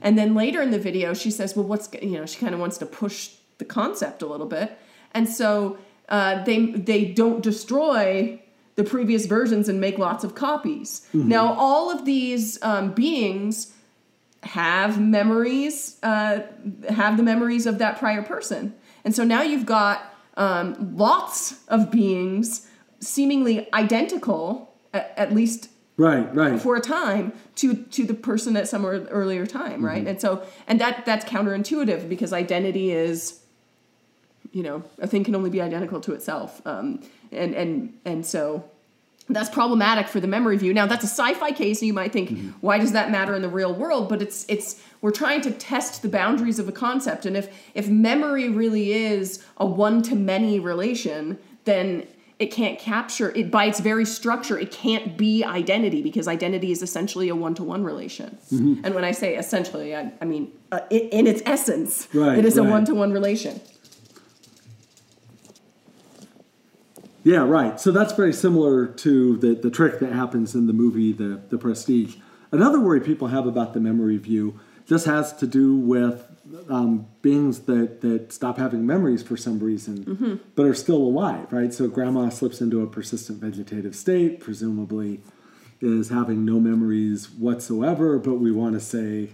[0.00, 2.60] And then later in the video, she says, well, what's, you know, she kind of
[2.60, 4.78] wants to push the concept a little bit.
[5.12, 5.76] And so
[6.08, 8.40] uh, they, they don't destroy
[8.76, 11.06] the previous versions and make lots of copies.
[11.08, 11.28] Mm-hmm.
[11.28, 13.74] Now, all of these um, beings
[14.42, 16.40] have memories, uh,
[16.88, 18.74] have the memories of that prior person.
[19.04, 22.66] And so now you've got um, lots of beings
[23.00, 28.68] seemingly identical, at, at, least right, right, for a time, to to the person at
[28.68, 29.98] some earlier time, right?
[29.98, 30.08] Mm-hmm.
[30.08, 33.40] And so, and that that's counterintuitive because identity is,
[34.52, 38.64] you know, a thing can only be identical to itself, um, and and and so
[39.32, 40.74] that's problematic for the memory view.
[40.74, 42.50] Now that's a sci-fi case, and you might think, mm-hmm.
[42.60, 44.08] why does that matter in the real world?
[44.08, 47.88] But it's it's we're trying to test the boundaries of a concept, and if if
[47.88, 52.06] memory really is a one-to-many relation, then
[52.40, 54.58] it can't capture it by its very structure.
[54.58, 58.38] It can't be identity because identity is essentially a one-to-one relation.
[58.50, 58.84] Mm-hmm.
[58.84, 62.46] And when I say essentially, I, I mean uh, in, in, its essence, right, it
[62.46, 62.66] is right.
[62.66, 63.60] a one-to-one relation.
[67.22, 67.78] Yeah, right.
[67.78, 71.58] So that's very similar to the, the trick that happens in the movie The, the
[71.58, 72.16] Prestige.
[72.52, 76.26] Another worry people have about the memory view just has to do with
[76.68, 80.34] um, beings that, that stop having memories for some reason, mm-hmm.
[80.56, 81.72] but are still alive, right?
[81.72, 85.20] So grandma slips into a persistent vegetative state, presumably
[85.80, 89.30] is having no memories whatsoever, but we want to say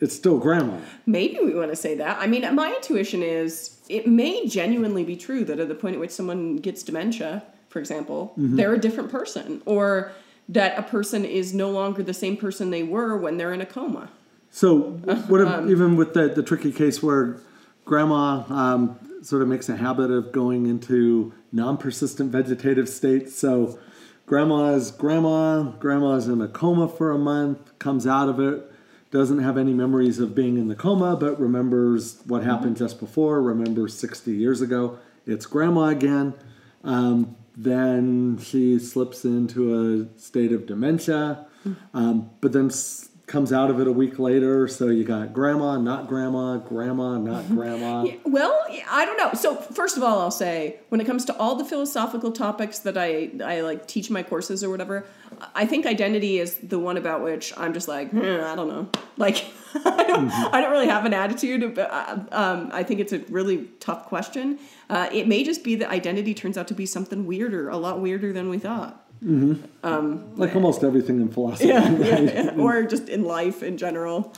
[0.00, 0.78] it's still grandma.
[1.06, 2.18] Maybe we want to say that.
[2.18, 6.00] I mean, my intuition is it may genuinely be true that at the point at
[6.00, 8.56] which someone gets dementia, for example, mm-hmm.
[8.56, 10.12] they're a different person, or
[10.48, 13.66] that a person is no longer the same person they were when they're in a
[13.66, 14.10] coma.
[14.50, 14.80] So,
[15.28, 17.38] what if, um, even with the, the tricky case where
[17.84, 23.36] grandma um, sort of makes a habit of going into non persistent vegetative states?
[23.36, 23.78] So,
[24.26, 28.72] grandma's grandma, grandma's in a coma for a month, comes out of it
[29.10, 32.84] doesn't have any memories of being in the coma, but remembers what happened mm-hmm.
[32.84, 34.98] just before, remembers 60 years ago.
[35.26, 36.34] It's grandma again.
[36.84, 41.76] Um, then she slips into a state of dementia, mm.
[41.92, 42.70] um, but then
[43.28, 44.66] comes out of it a week later.
[44.66, 47.54] So you got grandma, not grandma, grandma, not mm-hmm.
[47.54, 48.02] grandma.
[48.04, 48.58] Yeah, well,
[48.90, 49.32] I don't know.
[49.34, 52.96] So first of all, I'll say when it comes to all the philosophical topics that
[52.96, 55.06] I I like teach my courses or whatever,
[55.54, 58.88] I think identity is the one about which I'm just like hmm, I don't know.
[59.18, 63.12] Like I, don't, I don't really have an attitude, but uh, um, I think it's
[63.12, 64.60] a really tough question.
[64.88, 68.00] Uh, it may just be that identity turns out to be something weirder, a lot
[68.00, 69.07] weirder than we thought.
[70.36, 71.68] Like almost everything in philosophy.
[71.68, 72.06] Yeah, right?
[72.06, 72.50] yeah, yeah.
[72.58, 74.32] or just in life in general.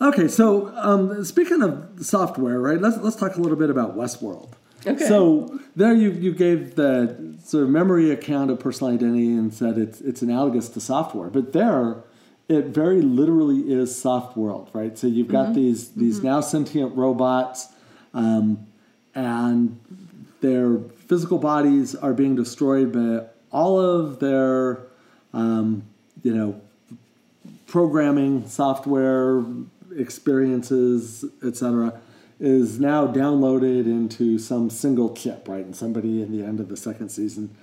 [0.00, 2.80] Okay, so um, speaking of software, right?
[2.80, 4.50] Let's let's talk a little bit about Westworld.
[4.86, 5.06] Okay.
[5.06, 9.78] So there you you gave the sort of memory account of personal identity and said
[9.78, 12.02] it's it's analogous to software, but there
[12.48, 14.98] it very literally is soft world, right?
[14.98, 17.68] So you've got these these now sentient robots,
[18.12, 18.66] um,
[19.14, 19.78] and
[20.40, 20.78] their
[21.08, 24.80] physical bodies are being destroyed, but all of their
[25.32, 25.84] um,
[26.22, 26.60] you know
[27.66, 29.44] programming software
[29.96, 32.00] experiences etc
[32.40, 35.64] is now downloaded into some single chip right?
[35.64, 37.54] And somebody in the end of the second season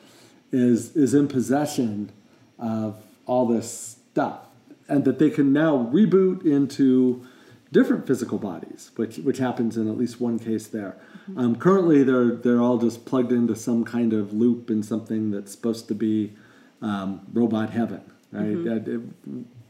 [0.51, 2.11] is is in possession
[2.57, 4.39] of all this stuff
[4.87, 7.25] and that they can now reboot into
[7.71, 10.97] different physical bodies which which happens in at least one case there
[11.37, 15.51] um, currently they're they're all just plugged into some kind of loop in something that's
[15.51, 16.33] supposed to be
[16.81, 19.01] um, robot heaven right That- it-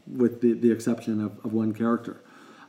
[0.06, 2.20] with the, the exception of, of one character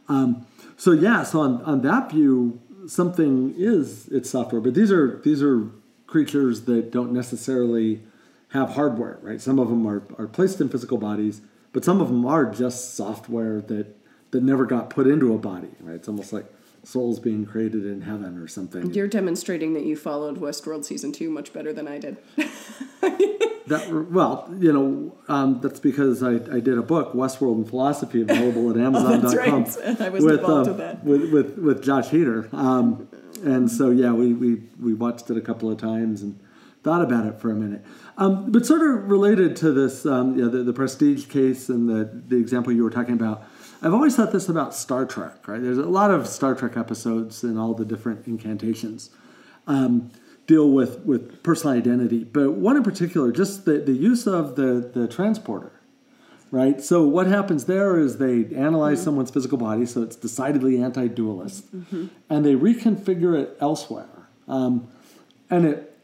[0.09, 0.45] um,
[0.77, 5.41] so yeah, so on, on that view, something is it's software, but these are these
[5.41, 5.69] are
[6.07, 8.01] creatures that don't necessarily
[8.49, 9.39] have hardware, right?
[9.39, 12.95] Some of them are, are placed in physical bodies, but some of them are just
[12.95, 13.95] software that
[14.31, 15.95] that never got put into a body, right?
[15.95, 16.45] It's almost like
[16.83, 18.93] souls being created in heaven or something.
[18.93, 22.17] You're demonstrating that you followed Westworld season two much better than I did.
[23.67, 28.21] That well, you know, um, that's because I, I did a book, Westworld and Philosophy,
[28.21, 29.63] available at Amazon.com.
[29.63, 30.01] that's right.
[30.01, 31.03] I was involved with that.
[31.05, 33.07] With, with with Josh Heter, um,
[33.43, 36.39] and so yeah, we, we we watched it a couple of times and
[36.83, 37.85] thought about it for a minute.
[38.17, 42.09] Um, but sort of related to this, um, yeah, the, the Prestige case and the
[42.27, 43.43] the example you were talking about.
[43.81, 45.47] I've always thought this about Star Trek.
[45.47, 49.09] Right, there's a lot of Star Trek episodes and all the different incantations.
[49.67, 50.11] Um,
[50.47, 54.91] deal with with personal identity, but one in particular, just the, the use of the
[54.93, 55.71] the transporter,
[56.49, 56.81] right?
[56.81, 61.65] So what happens there is they analyze someone's physical body, so it's decidedly anti-dualist,
[62.29, 64.87] and they reconfigure it elsewhere, um,
[65.49, 65.97] and it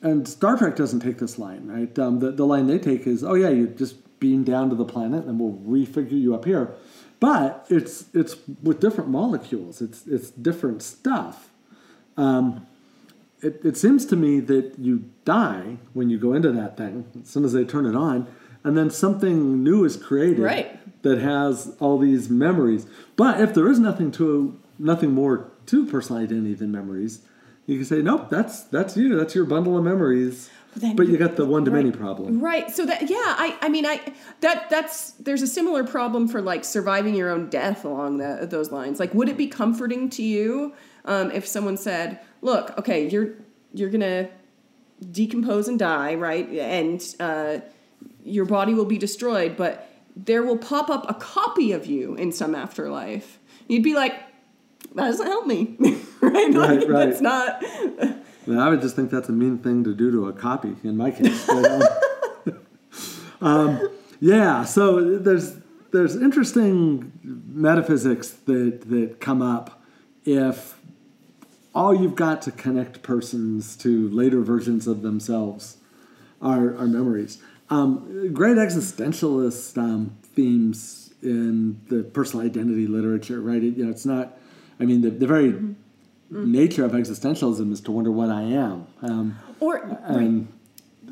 [0.00, 1.96] and Star Trek doesn't take this line, right?
[1.98, 4.84] Um, the the line they take is, oh yeah, you just beam down to the
[4.84, 6.74] planet, and we'll refigure you up here,
[7.22, 11.50] but it's it's with different molecules, it's it's different stuff.
[12.16, 12.66] Um,
[13.40, 17.28] it, it seems to me that you die when you go into that thing as
[17.30, 18.26] soon as they turn it on
[18.64, 21.02] and then something new is created Right.
[21.02, 22.86] that has all these memories.
[23.16, 25.34] But if there is nothing to nothing more
[25.66, 27.20] to personal identity than memories
[27.66, 29.16] you can say nope that's that's you.
[29.16, 31.98] That's your bundle of memories then but you got the one-to-many right.
[31.98, 32.70] problem Right.
[32.70, 34.00] So that yeah, I I mean I
[34.40, 38.70] that that's there's a similar problem for like surviving your own death along that those
[38.70, 38.98] lines.
[38.98, 43.34] Like would it be comforting to you um, if someone said, "Look, okay, you're
[43.74, 44.28] you're going to
[45.10, 46.48] decompose and die, right?
[46.48, 47.58] And uh,
[48.24, 52.32] your body will be destroyed, but there will pop up a copy of you in
[52.32, 54.14] some afterlife." You'd be like,
[54.94, 55.76] "That doesn't help me."
[56.20, 56.50] right?
[56.52, 57.06] Like, Right, right.
[57.10, 57.62] That's not
[58.46, 60.96] And I would just think that's a mean thing to do to a copy in
[60.96, 61.46] my case.
[61.46, 62.58] But, um,
[63.40, 65.56] um, yeah, so there's
[65.92, 69.82] there's interesting metaphysics that that come up
[70.24, 70.78] if
[71.74, 75.78] all you've got to connect persons to later versions of themselves
[76.40, 77.38] are, are memories.
[77.70, 83.62] Um, great existentialist um, themes in the personal identity literature, right?
[83.62, 84.38] It, you know, it's not.
[84.78, 85.74] I mean, the, the very
[86.32, 90.48] nature of existentialism is to wonder what I am, um, or and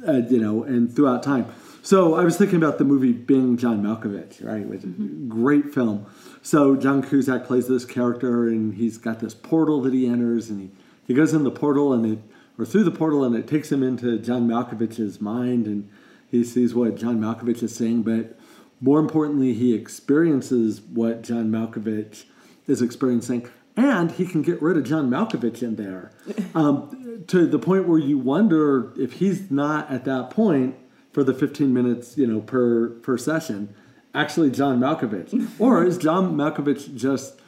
[0.06, 1.46] uh, you know, and throughout time.
[1.82, 4.66] So I was thinking about the movie Being John Malkovich, right?
[4.66, 6.06] Which is a great film.
[6.42, 10.60] So John Cusack plays this character, and he's got this portal that he enters, and
[10.60, 10.70] he,
[11.06, 12.18] he goes in the portal, and it
[12.58, 15.88] or through the portal, and it takes him into John Malkovich's mind, and
[16.30, 18.38] he sees what John Malkovich is saying, but
[18.80, 22.24] more importantly, he experiences what John Malkovich
[22.66, 23.48] is experiencing,
[23.80, 26.12] and he can get rid of John Malkovich in there
[26.54, 30.74] um, to the point where you wonder if he's not at that point
[31.12, 33.74] for the 15 minutes, you know, per per session,
[34.14, 37.40] actually John Malkovich, or is John Malkovich just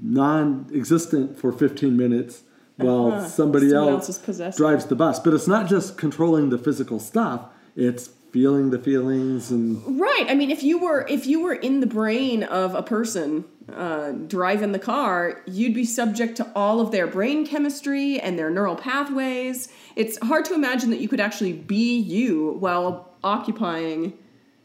[0.00, 2.42] non-existent for 15 minutes
[2.76, 3.26] while Uh-huh.
[3.26, 4.18] somebody Someone else, else
[4.56, 5.18] drives the bus?
[5.20, 7.42] But it's not just controlling the physical stuff;
[7.74, 10.26] it's feeling the feelings and Right.
[10.28, 14.12] I mean, if you were if you were in the brain of a person uh,
[14.12, 18.76] driving the car, you'd be subject to all of their brain chemistry and their neural
[18.76, 19.68] pathways.
[19.96, 24.12] It's hard to imagine that you could actually be you while occupying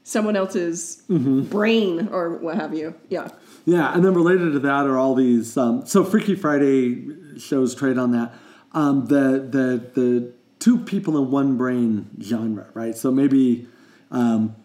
[0.03, 2.95] someone else's brain or what have you.
[3.09, 3.29] Yeah.
[3.65, 5.55] Yeah, and then related to that are all these.
[5.55, 8.33] Um, so Freaky Friday shows trade on that.
[8.73, 12.95] Um, the the the two people in one brain genre, right?
[12.95, 13.67] So maybe
[14.11, 14.55] um,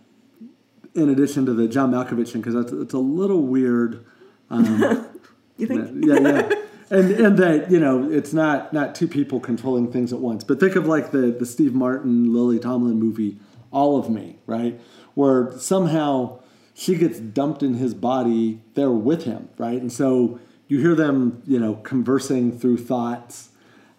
[0.94, 4.04] in addition to the John Malkovich thing, because it's, it's a little weird.
[4.48, 5.08] Um,
[5.58, 6.04] You think?
[6.04, 6.50] yeah, yeah.
[6.90, 10.44] And and that you know it's not not two people controlling things at once.
[10.44, 13.38] But think of like the the Steve Martin Lily Tomlin movie,
[13.72, 14.78] All of Me, right?
[15.14, 16.40] Where somehow
[16.74, 19.80] she gets dumped in his body there with him, right?
[19.80, 20.38] And so
[20.68, 23.48] you hear them, you know, conversing through thoughts,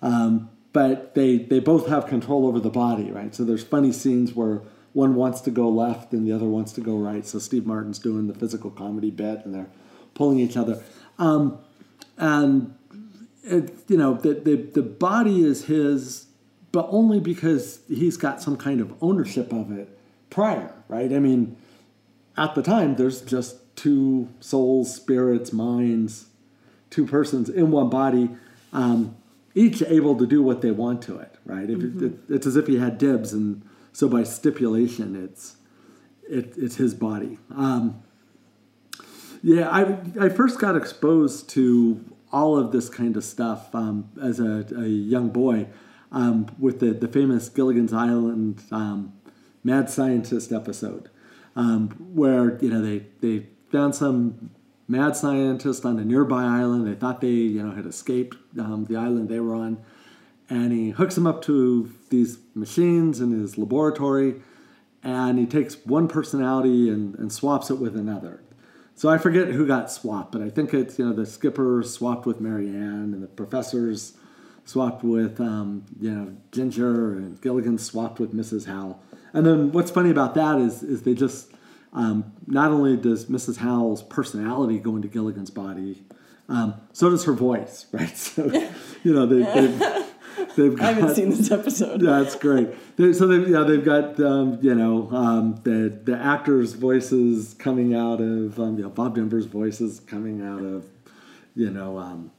[0.04, 3.34] um, but they they both have control over the body, right?
[3.34, 4.61] So there's funny scenes where
[4.93, 7.25] one wants to go left and the other wants to go right.
[7.25, 9.71] So Steve Martin's doing the physical comedy bit, and they're
[10.13, 10.84] pulling each other.
[11.17, 11.57] Um,
[12.15, 12.75] and
[13.43, 16.28] it, you know the, the the body is his,
[16.71, 19.97] but only because he's got some kind of ownership of it
[20.30, 21.11] prior, right?
[21.11, 21.57] I mean,
[22.38, 26.28] at the time, there's just two souls, spirits, minds,
[26.91, 28.30] two persons in one body,
[28.71, 29.17] um,
[29.58, 31.68] each able to do what they want to it, right?
[31.68, 35.58] If it, it, it's as if he had dibs, and so by stipulation, it's
[36.30, 37.39] it, it's his body.
[37.55, 38.03] Um,
[39.41, 44.39] yeah, I I first got exposed to all of this kind of stuff um, as
[44.39, 45.68] a, a young boy
[46.12, 49.14] um, with the, the famous Gilligan's Island um,
[49.64, 51.10] mad scientist episode,
[51.55, 54.51] um, where you know they they found some
[54.88, 56.88] mad scientist on a nearby island.
[56.88, 59.77] They thought they you know had escaped um, the island they were on,
[60.49, 64.41] and he hooks them up to these machines in his laboratory,
[65.03, 68.41] and he takes one personality and, and swaps it with another.
[68.95, 72.25] So I forget who got swapped, but I think it's you know the skipper swapped
[72.25, 74.13] with Mary Ann and the professors
[74.65, 78.65] swapped with um, you know Ginger and Gilligan swapped with Mrs.
[78.65, 79.01] Howell.
[79.33, 81.51] And then what's funny about that is is they just
[81.93, 83.57] um, not only does Mrs.
[83.57, 86.03] Howell's personality go into Gilligan's body,
[86.49, 88.15] um, so does her voice, right?
[88.17, 88.45] So
[89.03, 92.01] you know they, they've, they've got, I haven't seen this episode.
[92.01, 92.69] yeah, that's great.
[92.97, 97.95] They, so they've, yeah, they've got um, you know um, the the actors' voices coming
[97.95, 100.85] out of um, you know, Bob Denver's voices coming out of
[101.55, 102.31] you know um,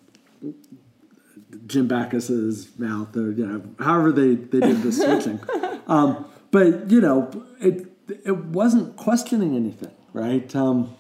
[1.67, 5.41] Jim Backus's mouth, or you know however they they did the switching.
[5.87, 7.31] um, but you know
[7.61, 10.55] it it wasn't questioning anything, right?
[10.57, 10.95] Um,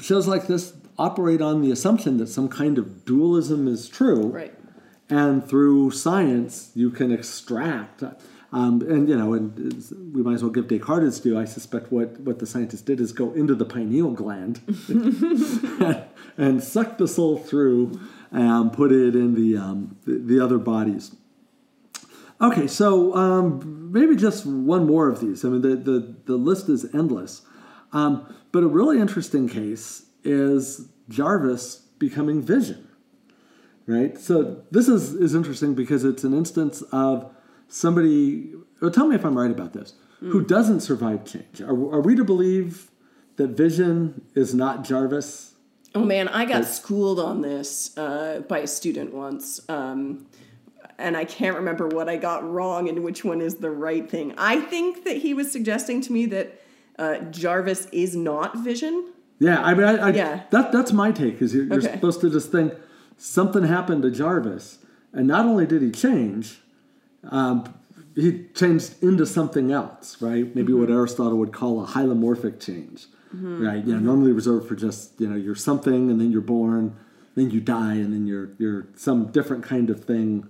[0.00, 4.54] shows like this operate on the assumption that some kind of dualism is true, Right.
[5.10, 8.02] and through science you can extract
[8.52, 11.90] um, and you know and we might as well give descartes his due i suspect
[11.92, 16.04] what, what the scientist did is go into the pineal gland and,
[16.38, 18.00] and suck the soul through
[18.30, 21.14] and put it in the, um, the, the other bodies
[22.40, 26.68] okay so um, maybe just one more of these i mean the, the, the list
[26.68, 27.42] is endless
[27.92, 32.86] um, but a really interesting case is jarvis becoming vision
[33.86, 34.18] right?
[34.18, 37.32] So this is, is interesting because it's an instance of
[37.68, 38.52] somebody.
[38.80, 39.94] Well, tell me if I'm right about this.
[40.20, 41.60] Who doesn't survive change?
[41.60, 42.90] Are, are we to believe
[43.36, 45.52] that Vision is not Jarvis?
[45.94, 49.60] Oh man, I got schooled on this uh, by a student once.
[49.68, 50.26] Um,
[50.98, 54.34] and I can't remember what I got wrong and which one is the right thing.
[54.38, 56.60] I think that he was suggesting to me that
[56.98, 59.12] uh, Jarvis is not Vision.
[59.38, 60.40] Yeah, I mean, I, I, Yeah.
[60.50, 61.42] that that's my take.
[61.42, 61.92] Is you're, you're Okay.
[61.92, 62.72] supposed to just think
[63.18, 64.78] something happened to Jarvis,
[65.12, 66.60] and not only did he change,
[67.30, 67.74] um,
[68.14, 70.54] he changed into something else, right?
[70.56, 70.96] Maybe what Mm-hmm.
[70.98, 73.84] Aristotle would call a hylomorphic change, right?
[73.84, 76.96] You know, normally reserved for just you know you're something, and then you're born,
[77.34, 80.48] then you die, and then you're you're some different kind of thing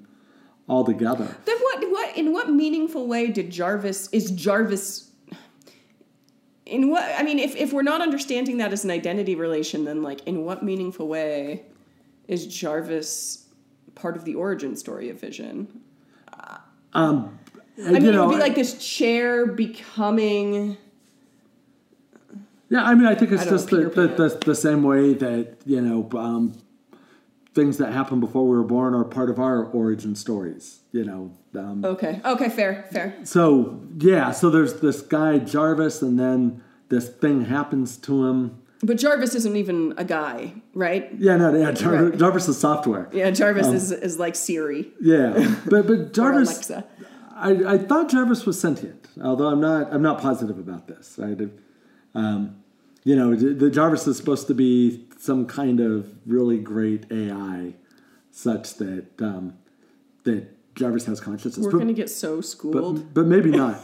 [0.68, 1.36] altogether.
[1.44, 1.90] Then what?
[1.90, 2.16] What?
[2.16, 4.08] In what meaningful way did Jarvis?
[4.12, 5.10] Is Jarvis?
[6.64, 7.04] In what?
[7.16, 10.44] I mean, if if we're not understanding that as an identity relation, then like, in
[10.44, 11.64] what meaningful way
[12.28, 13.46] is Jarvis
[13.94, 15.82] part of the origin story of Vision?
[16.92, 17.38] Um,
[17.78, 20.78] I mean, you it would be like this chair becoming.
[22.68, 25.56] Yeah, I mean, I think it's know, just the, the, the, the same way that,
[25.66, 26.52] you know, um,
[27.56, 31.32] things that happened before we were born are part of our origin stories, you know.
[31.56, 32.20] Um, Okay.
[32.24, 32.48] Okay.
[32.50, 32.86] Fair.
[32.92, 33.16] Fair.
[33.24, 38.62] So, yeah, so there's this guy, Jarvis, and then this thing happens to him.
[38.82, 41.10] But Jarvis isn't even a guy, right?
[41.18, 42.18] Yeah, no, yeah, Jar- Right.
[42.18, 43.08] Jarvis is software.
[43.10, 43.30] Yeah.
[43.30, 46.84] Jarvis is is like Siri Yeah, but but Jarvis, Alexa.
[47.34, 51.14] I, I thought Jarvis was sentient, although I'm not I'm not positive about this.
[51.18, 51.40] Right?
[52.14, 52.56] Um,
[53.04, 57.74] you know, the Jarvis is supposed to be some kind of really great AI,
[58.30, 59.58] such that um,
[60.24, 61.64] that Jarvis has consciousness.
[61.64, 63.14] We're gonna get so schooled.
[63.14, 63.80] but, but maybe not.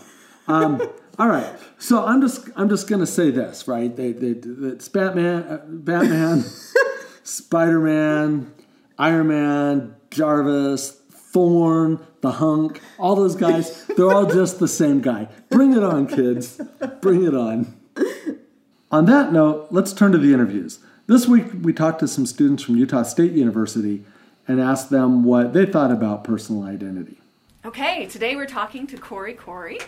[0.49, 0.83] Um,
[1.19, 1.47] All right.
[1.79, 3.95] So I'm just I'm just gonna say this, right?
[3.95, 4.29] They, they,
[4.69, 6.45] it's Batman, uh, Batman,
[7.23, 8.53] Spider Man,
[8.99, 13.85] Iron Man, Jarvis, Thorn, the Hunk, all those guys.
[13.87, 15.29] They're all just the same guy.
[15.51, 16.61] Bring it on, kids.
[17.03, 17.79] Bring it on.
[18.91, 20.79] On that note, let's turn to the interviews.
[21.07, 24.05] This week we talked to some students from Utah State University
[24.47, 27.21] and asked them what they thought about personal identity.
[27.65, 29.79] Okay, today we're talking to Corey Corey.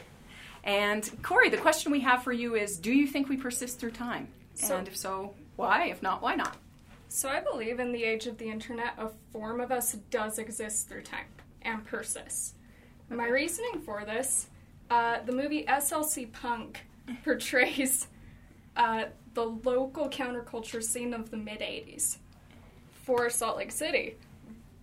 [0.64, 3.92] And Corey, the question we have for you is Do you think we persist through
[3.92, 4.28] time?
[4.54, 5.84] So- and if so, why?
[5.86, 6.56] If not, why not?
[7.08, 10.88] So I believe in the age of the internet, a form of us does exist
[10.88, 11.26] through time
[11.62, 12.54] and persists.
[13.08, 14.48] My reasoning for this,
[14.90, 16.80] uh, the movie SLC Punk
[17.24, 18.08] portrays
[18.76, 19.04] uh,
[19.34, 22.18] the local counterculture scene of the mid 80s
[23.04, 24.16] for Salt Lake City.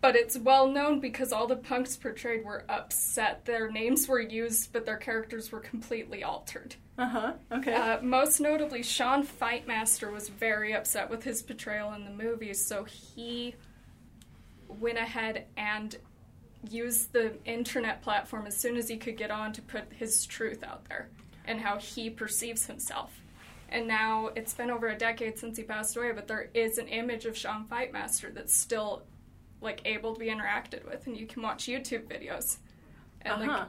[0.02, 3.46] But it's well known because all the punks portrayed were upset.
[3.46, 6.76] Their names were used, but their characters were completely altered.
[6.98, 7.34] Uh huh.
[7.52, 7.74] Okay.
[7.74, 12.84] Uh, most notably, Sean Fightmaster was very upset with his portrayal in the movie, so
[12.84, 13.56] he
[14.68, 15.96] went ahead and
[16.70, 20.64] used the internet platform as soon as he could get on to put his truth
[20.64, 21.10] out there
[21.46, 23.20] and how he perceives himself.
[23.72, 26.88] And now it's been over a decade since he passed away, but there is an
[26.88, 29.04] image of Sean Fightmaster that's still
[29.62, 32.58] like able to be interacted with, and you can watch YouTube videos.
[33.22, 33.52] And Uh-huh.
[33.60, 33.68] like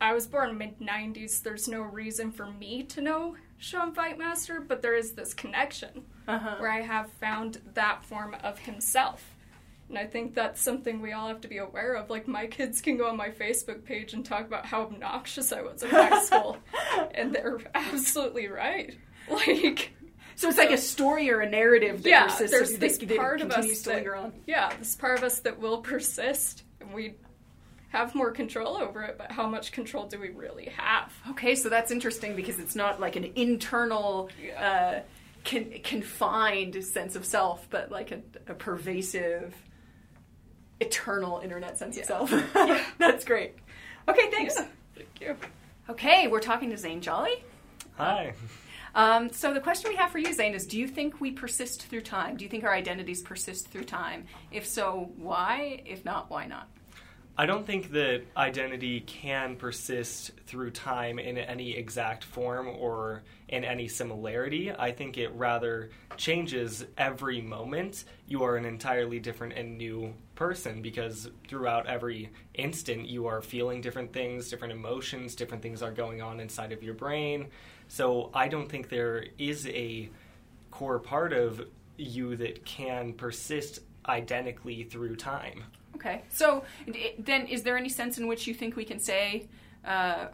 [0.00, 1.42] I was born mid 90s.
[1.42, 6.56] There's no reason for me to know Sean Fightmaster, but there is this connection Uh-huh.
[6.58, 9.36] where I have found that form of himself.
[9.88, 12.10] And I think that's something we all have to be aware of.
[12.10, 15.62] Like, my kids can go on my Facebook page and talk about how obnoxious I
[15.62, 16.58] was in high school,
[17.14, 18.96] and they're absolutely right.
[19.46, 19.92] Like,
[20.36, 23.42] so it's like a story or a narrative that yeah, persists there's this that part
[23.42, 24.32] of continues us to that, linger on.
[24.46, 27.14] yeah, this part of us that will persist, and we
[27.90, 29.18] have more control over it.
[29.18, 31.12] But how much control do we really have?
[31.30, 35.00] Okay, so that's interesting because it's not like an internal, uh,
[35.44, 39.54] con- confined sense of self, but like a, a pervasive,
[40.80, 42.30] eternal internet sense of self.
[42.98, 43.54] that's great.
[44.08, 44.54] Okay, thanks.
[44.56, 45.36] Yeah, thank you.
[45.90, 47.44] Okay, we're talking to Zane Jolly.
[47.98, 48.32] Hi.
[48.94, 51.86] Um, so the question we have for you, Zane, is: Do you think we persist
[51.86, 52.36] through time?
[52.36, 54.26] Do you think our identities persist through time?
[54.50, 55.82] If so, why?
[55.86, 56.68] If not, why not?
[57.38, 63.64] I don't think that identity can persist through time in any exact form or in
[63.64, 64.70] any similarity.
[64.70, 68.04] I think it rather changes every moment.
[68.26, 73.80] You are an entirely different and new person because throughout every instant you are feeling
[73.80, 77.46] different things, different emotions, different things are going on inside of your brain.
[77.88, 80.10] So I don't think there is a
[80.70, 81.66] core part of
[81.96, 85.64] you that can persist identically through time.
[86.00, 86.22] Okay.
[86.30, 89.48] So i- then, is there any sense in which you think we can say
[89.84, 90.28] uh,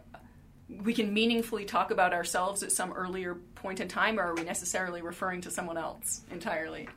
[0.85, 4.43] we can meaningfully talk about ourselves at some earlier point in time, or are we
[4.43, 6.89] necessarily referring to someone else entirely?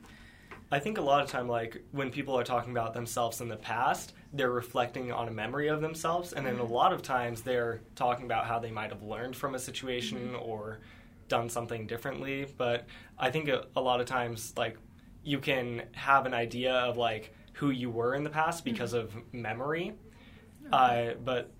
[0.72, 3.56] I think a lot of time, like when people are talking about themselves in the
[3.56, 7.80] past, they're reflecting on a memory of themselves, and then a lot of times they're
[7.96, 10.78] talking about how they might have learned from a situation or
[11.28, 12.46] done something differently.
[12.56, 12.86] But
[13.18, 14.76] I think a, a lot of times, like
[15.24, 19.14] you can have an idea of like who you were in the past because of
[19.32, 19.92] memory,
[20.72, 21.50] uh, but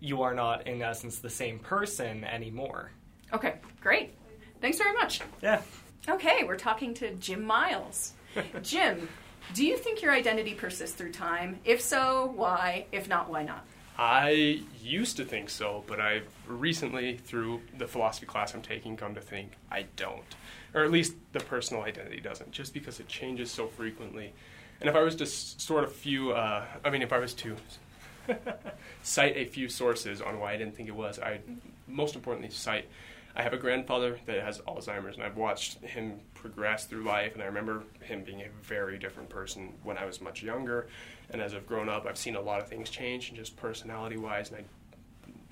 [0.00, 2.92] you are not, in essence, the same person anymore.
[3.32, 4.14] Okay, great.
[4.60, 5.20] Thanks very much.
[5.42, 5.62] Yeah.
[6.08, 8.14] Okay, we're talking to Jim Miles.
[8.62, 9.08] Jim,
[9.54, 11.58] do you think your identity persists through time?
[11.64, 12.86] If so, why?
[12.92, 13.64] If not, why not?
[13.98, 19.14] I used to think so, but I've recently, through the philosophy class I'm taking, come
[19.16, 20.22] to think I don't.
[20.72, 24.32] Or at least the personal identity doesn't, just because it changes so frequently.
[24.80, 27.56] And if I was to sort of few, uh, I mean, if I was to
[29.02, 31.42] cite a few sources on why I didn't think it was, I'd
[31.86, 32.86] most importantly cite
[33.38, 37.42] I have a grandfather that has Alzheimer's, and I've watched him progress through life, and
[37.42, 40.88] I remember him being a very different person when I was much younger.
[41.30, 44.16] And as I've grown up, I've seen a lot of things change, and just personality
[44.16, 44.64] wise, and I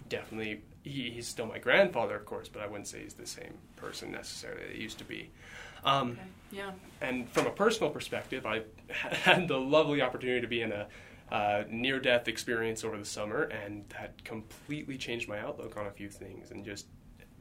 [0.09, 3.55] definitely, he, he's still my grandfather, of course, but I wouldn't say he's the same
[3.77, 5.31] person necessarily that he used to be.
[5.85, 6.19] Um,
[6.51, 6.73] Yeah.
[7.01, 10.87] and from a personal perspective, I had the lovely opportunity to be in a
[11.31, 15.91] uh, near death experience over the summer, and that completely changed my outlook on a
[15.91, 16.51] few things.
[16.51, 16.87] And just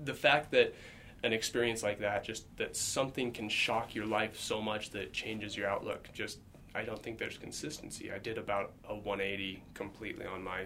[0.03, 0.73] the fact that
[1.23, 5.13] an experience like that, just that something can shock your life so much that it
[5.13, 6.39] changes your outlook, just
[6.73, 8.11] I don't think there's consistency.
[8.11, 10.65] I did about a 180 completely on my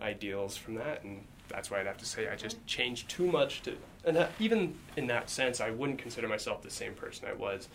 [0.00, 3.62] ideals from that, and that's why I'd have to say I just changed too much
[3.62, 3.76] to.
[4.04, 7.68] And that, even in that sense, I wouldn't consider myself the same person I was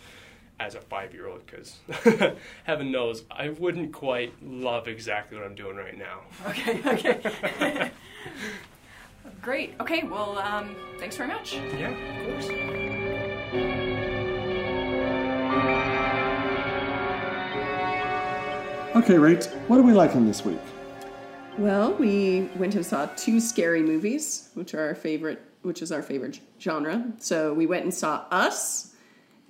[0.60, 1.78] as a five-year-old because
[2.64, 6.20] heaven knows I wouldn't quite love exactly what I'm doing right now.
[6.48, 7.90] Okay, okay.
[9.42, 9.74] Great.
[9.80, 10.04] Okay.
[10.04, 11.54] Well, um, thanks very much.
[11.54, 12.48] Yeah, of course.
[18.94, 20.60] Okay, Rach, what are we liking this week?
[21.58, 26.02] Well, we went and saw two scary movies, which are our favorite, which is our
[26.02, 27.12] favorite genre.
[27.18, 28.94] So we went and saw Us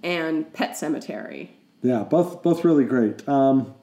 [0.02, 1.50] and Pet Sematary.
[1.80, 3.26] Yeah, both both really great.
[3.28, 3.74] Um,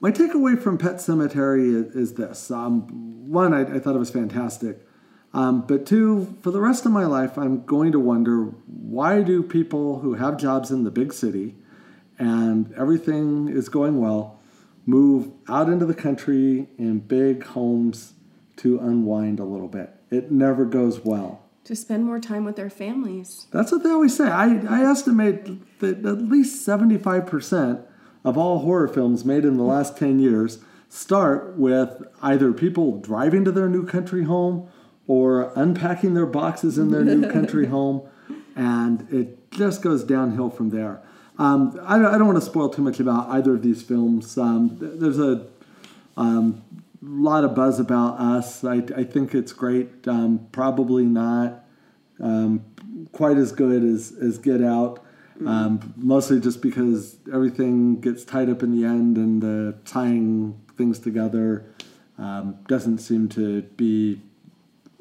[0.00, 4.10] my takeaway from Pet Sematary is, is this: um, one, I, I thought it was
[4.10, 4.78] fantastic,
[5.34, 9.42] um, but two, for the rest of my life, I'm going to wonder why do
[9.42, 11.56] people who have jobs in the big city
[12.18, 14.39] and everything is going well
[14.90, 18.14] move out into the country in big homes
[18.56, 19.94] to unwind a little bit?
[20.10, 21.42] It never goes well.
[21.64, 23.46] To spend more time with their families.
[23.52, 24.28] That's what they always say.
[24.28, 27.84] I, I estimate that at least 75%
[28.24, 33.44] of all horror films made in the last 10 years start with either people driving
[33.44, 34.68] to their new country home
[35.06, 38.02] or unpacking their boxes in their new country home,
[38.54, 41.02] and it just goes downhill from there.
[41.40, 44.36] Um, I, don't- I don't want to spoil too much about either of these films.
[44.36, 45.46] Um, th- there's a
[46.16, 46.62] um,
[47.00, 48.62] lot of buzz about us.
[48.62, 50.06] I, I think it's great.
[50.06, 51.64] Um, probably not
[52.20, 52.62] um,
[53.12, 55.02] quite as good as, as Get Out.
[55.46, 60.98] Um, mostly just because everything gets tied up in the end and the tying things
[60.98, 61.64] together
[62.18, 64.20] um, doesn't seem to be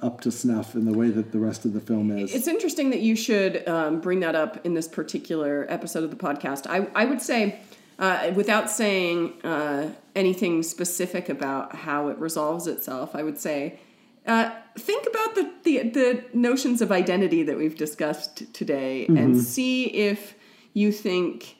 [0.01, 2.33] up to snuff in the way that the rest of the film is.
[2.33, 6.15] It's interesting that you should um, bring that up in this particular episode of the
[6.15, 6.67] podcast.
[6.67, 7.59] I, I would say,
[7.97, 13.79] uh, without saying uh, anything specific about how it resolves itself, I would say,
[14.25, 19.85] uh, think about the, the, the notions of identity that we've discussed today and see
[19.85, 20.35] if
[20.73, 21.57] you think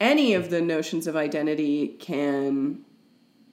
[0.00, 2.84] any of the notions of identity can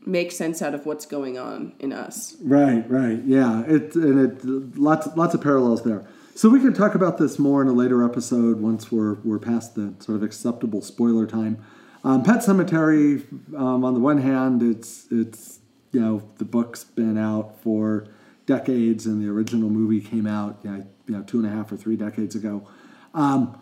[0.05, 2.35] make sense out of what's going on in us.
[2.41, 3.63] Right, right, yeah.
[3.65, 6.05] It and it lots lots of parallels there.
[6.35, 9.75] So we can talk about this more in a later episode once we're we're past
[9.75, 11.63] the sort of acceptable spoiler time.
[12.03, 13.25] Um, Pet Sematary,
[13.55, 15.59] um, on the one hand, it's it's
[15.91, 18.07] you know the book's been out for
[18.45, 21.71] decades, and the original movie came out you know, you know two and a half
[21.71, 22.67] or three decades ago.
[23.13, 23.61] Um,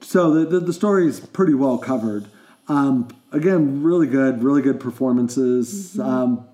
[0.00, 2.26] so the, the, the story is pretty well covered.
[2.68, 5.98] Um, again, really good, really good performances.
[5.98, 6.46] Um,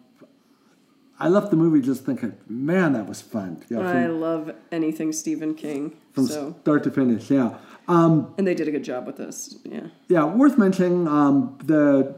[1.20, 3.62] I left the movie just thinking, man, that was fun.
[3.70, 5.96] Know, I from, love anything Stephen King.
[6.12, 7.56] from so start to finish, yeah.
[7.88, 9.56] Um, and they did a good job with this.
[9.64, 9.88] Yeah.
[10.08, 11.08] yeah, worth mentioning.
[11.08, 12.16] Um, the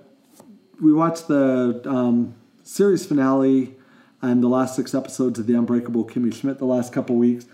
[0.80, 3.76] we watched the um, series finale
[4.22, 7.47] and the last six episodes of the Unbreakable Kimmy Schmidt the last couple weeks,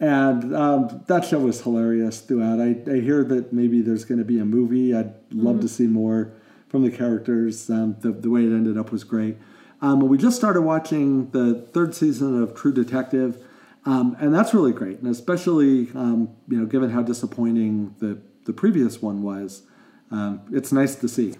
[0.00, 2.60] and um, that show was hilarious throughout.
[2.60, 4.94] I, I hear that maybe there's going to be a movie.
[4.94, 6.32] I'd love to see more
[6.68, 7.70] from the characters.
[7.70, 9.36] Um, the the way it ended up was great.
[9.80, 13.42] Um, we just started watching the third season of True Detective.
[13.86, 18.52] Um, and that's really great, and especially um, you know, given how disappointing the the
[18.52, 19.62] previous one was,
[20.10, 21.34] um, it's nice to see.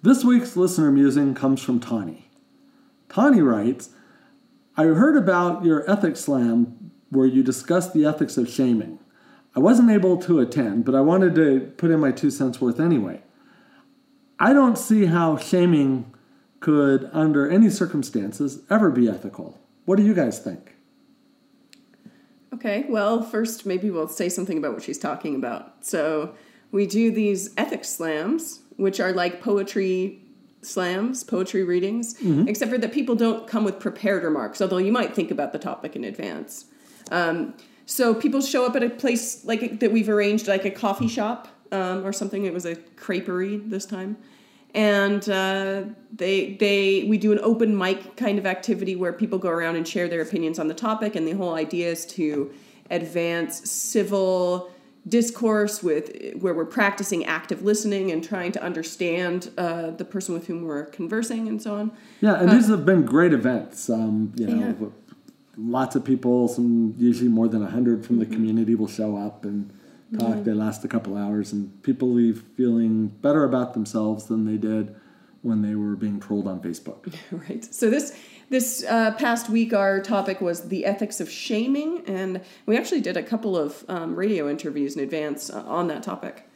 [0.00, 2.30] This week's listener musing comes from Tawny.
[3.08, 3.90] Tawny writes,
[4.76, 6.83] "I heard about your ethics slam
[7.14, 8.98] where you discussed the ethics of shaming.
[9.56, 12.80] I wasn't able to attend, but I wanted to put in my two cents worth
[12.80, 13.22] anyway.
[14.38, 16.12] I don't see how shaming
[16.60, 19.58] could, under any circumstances, ever be ethical.
[19.84, 20.74] What do you guys think?"
[22.52, 25.84] Okay, well, first maybe we'll say something about what she's talking about.
[25.84, 26.34] So
[26.72, 30.20] we do these ethics slams, which are like poetry
[30.62, 32.48] slams, poetry readings, mm-hmm.
[32.48, 35.58] except for that people don't come with prepared remarks, although you might think about the
[35.58, 36.66] topic in advance.
[37.10, 37.54] Um,
[37.86, 41.48] so people show up at a place like that we've arranged, like a coffee shop
[41.72, 42.44] um, or something.
[42.44, 44.16] It was a creperie this time,
[44.74, 45.82] and uh,
[46.12, 49.86] they they we do an open mic kind of activity where people go around and
[49.86, 52.52] share their opinions on the topic, and the whole idea is to
[52.90, 54.70] advance civil
[55.06, 60.46] discourse with where we're practicing active listening and trying to understand uh, the person with
[60.46, 61.92] whom we're conversing and so on.
[62.22, 63.90] Yeah, and these have been great events.
[63.90, 64.88] Um, you know, Yeah.
[65.56, 69.72] Lots of people, some usually more than hundred from the community will show up and
[70.18, 70.44] talk.
[70.44, 74.94] They last a couple hours, and people leave feeling better about themselves than they did
[75.42, 77.14] when they were being trolled on Facebook.
[77.48, 77.64] right.
[77.64, 78.16] So this
[78.50, 83.16] this uh, past week, our topic was the ethics of shaming, and we actually did
[83.16, 86.48] a couple of um, radio interviews in advance uh, on that topic.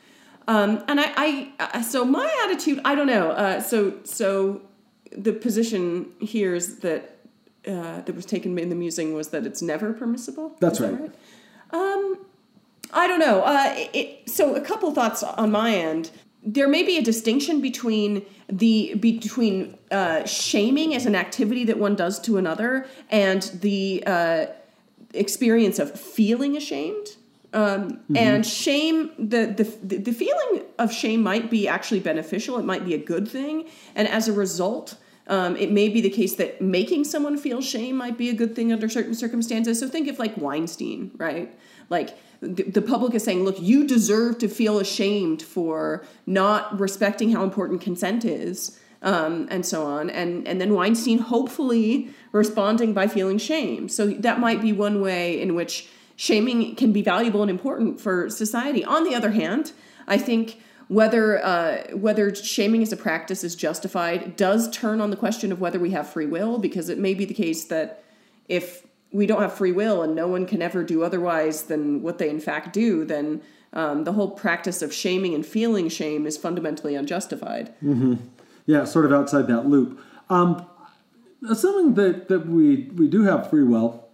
[0.47, 3.33] Um, and I, I, uh, so my attitude, I don't know.
[3.33, 4.63] Uh, so, so
[5.13, 7.18] the position here is that
[7.69, 10.57] uh, that was taken in the musing was that it's never permissible.
[10.61, 11.15] That's that right.
[11.71, 12.19] Um,
[12.93, 13.43] I don't know.
[13.43, 16.11] Uh, it, so a couple thoughts on my end.
[16.43, 21.95] there may be a distinction between the between uh, shaming as an activity that one
[21.95, 24.47] does to another and the uh,
[25.15, 27.17] experience of feeling ashamed.
[27.53, 28.17] Um, mm-hmm.
[28.17, 29.65] And shame, the, the
[30.01, 32.59] the feeling of shame might be actually beneficial.
[32.59, 34.97] It might be a good thing, and as a result,
[35.29, 38.57] um, it may be the case that making someone feel shame might be a good
[38.57, 39.79] thing under certain circumstances.
[39.79, 41.57] So think of like Weinstein, right?
[41.91, 47.43] Like the public is saying, look, you deserve to feel ashamed for not respecting how
[47.43, 50.09] important consent is, um, and so on.
[50.09, 53.89] And, and then Weinstein hopefully responding by feeling shame.
[53.89, 58.31] So that might be one way in which shaming can be valuable and important for
[58.31, 58.85] society.
[58.85, 59.73] On the other hand,
[60.07, 65.17] I think whether uh, whether shaming as a practice is justified does turn on the
[65.17, 68.03] question of whether we have free will, because it may be the case that
[68.49, 72.19] if we don't have free will and no one can ever do otherwise than what
[72.19, 73.41] they in fact do, then
[73.73, 77.75] um, the whole practice of shaming and feeling shame is fundamentally unjustified.
[77.83, 78.15] Mm-hmm.
[78.67, 80.01] Yeah, sort of outside that loop.
[80.31, 80.67] Um,
[81.49, 84.09] assuming that, that we, we do have free will,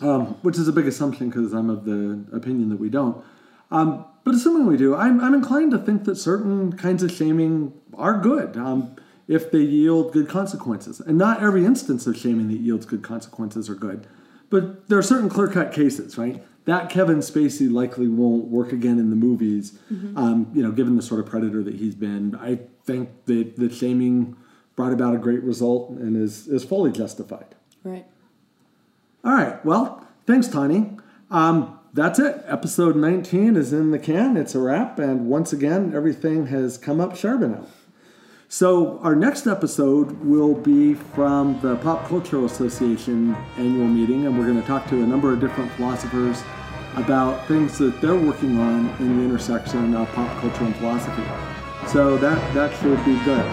[0.00, 3.22] um, which is a big assumption because I'm of the opinion that we don't,
[3.70, 7.72] um, but assuming we do, I'm, I'm inclined to think that certain kinds of shaming
[7.94, 8.94] are good um,
[9.26, 11.00] if they yield good consequences.
[11.00, 14.06] And not every instance of shaming that yields good consequences are good.
[14.50, 16.42] But there are certain clear cut cases, right?
[16.64, 20.16] That Kevin Spacey likely won't work again in the movies, mm-hmm.
[20.18, 22.34] um, you know, given the sort of predator that he's been.
[22.34, 24.36] I think that the shaming
[24.76, 27.54] brought about a great result and is, is fully justified.
[27.82, 28.06] Right.
[29.24, 29.64] All right.
[29.64, 30.98] Well, thanks, Tani.
[31.30, 32.44] Um, that's it.
[32.46, 34.36] Episode 19 is in the can.
[34.36, 34.98] It's a wrap.
[34.98, 37.66] And once again, everything has come up Charbonneau.
[38.50, 44.46] So, our next episode will be from the Pop Cultural Association annual meeting, and we're
[44.46, 46.42] going to talk to a number of different philosophers
[46.96, 51.24] about things that they're working on in the intersection of pop culture and philosophy.
[51.88, 53.44] So, that, that should be good.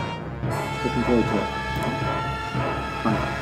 [0.86, 3.35] Looking forward to it.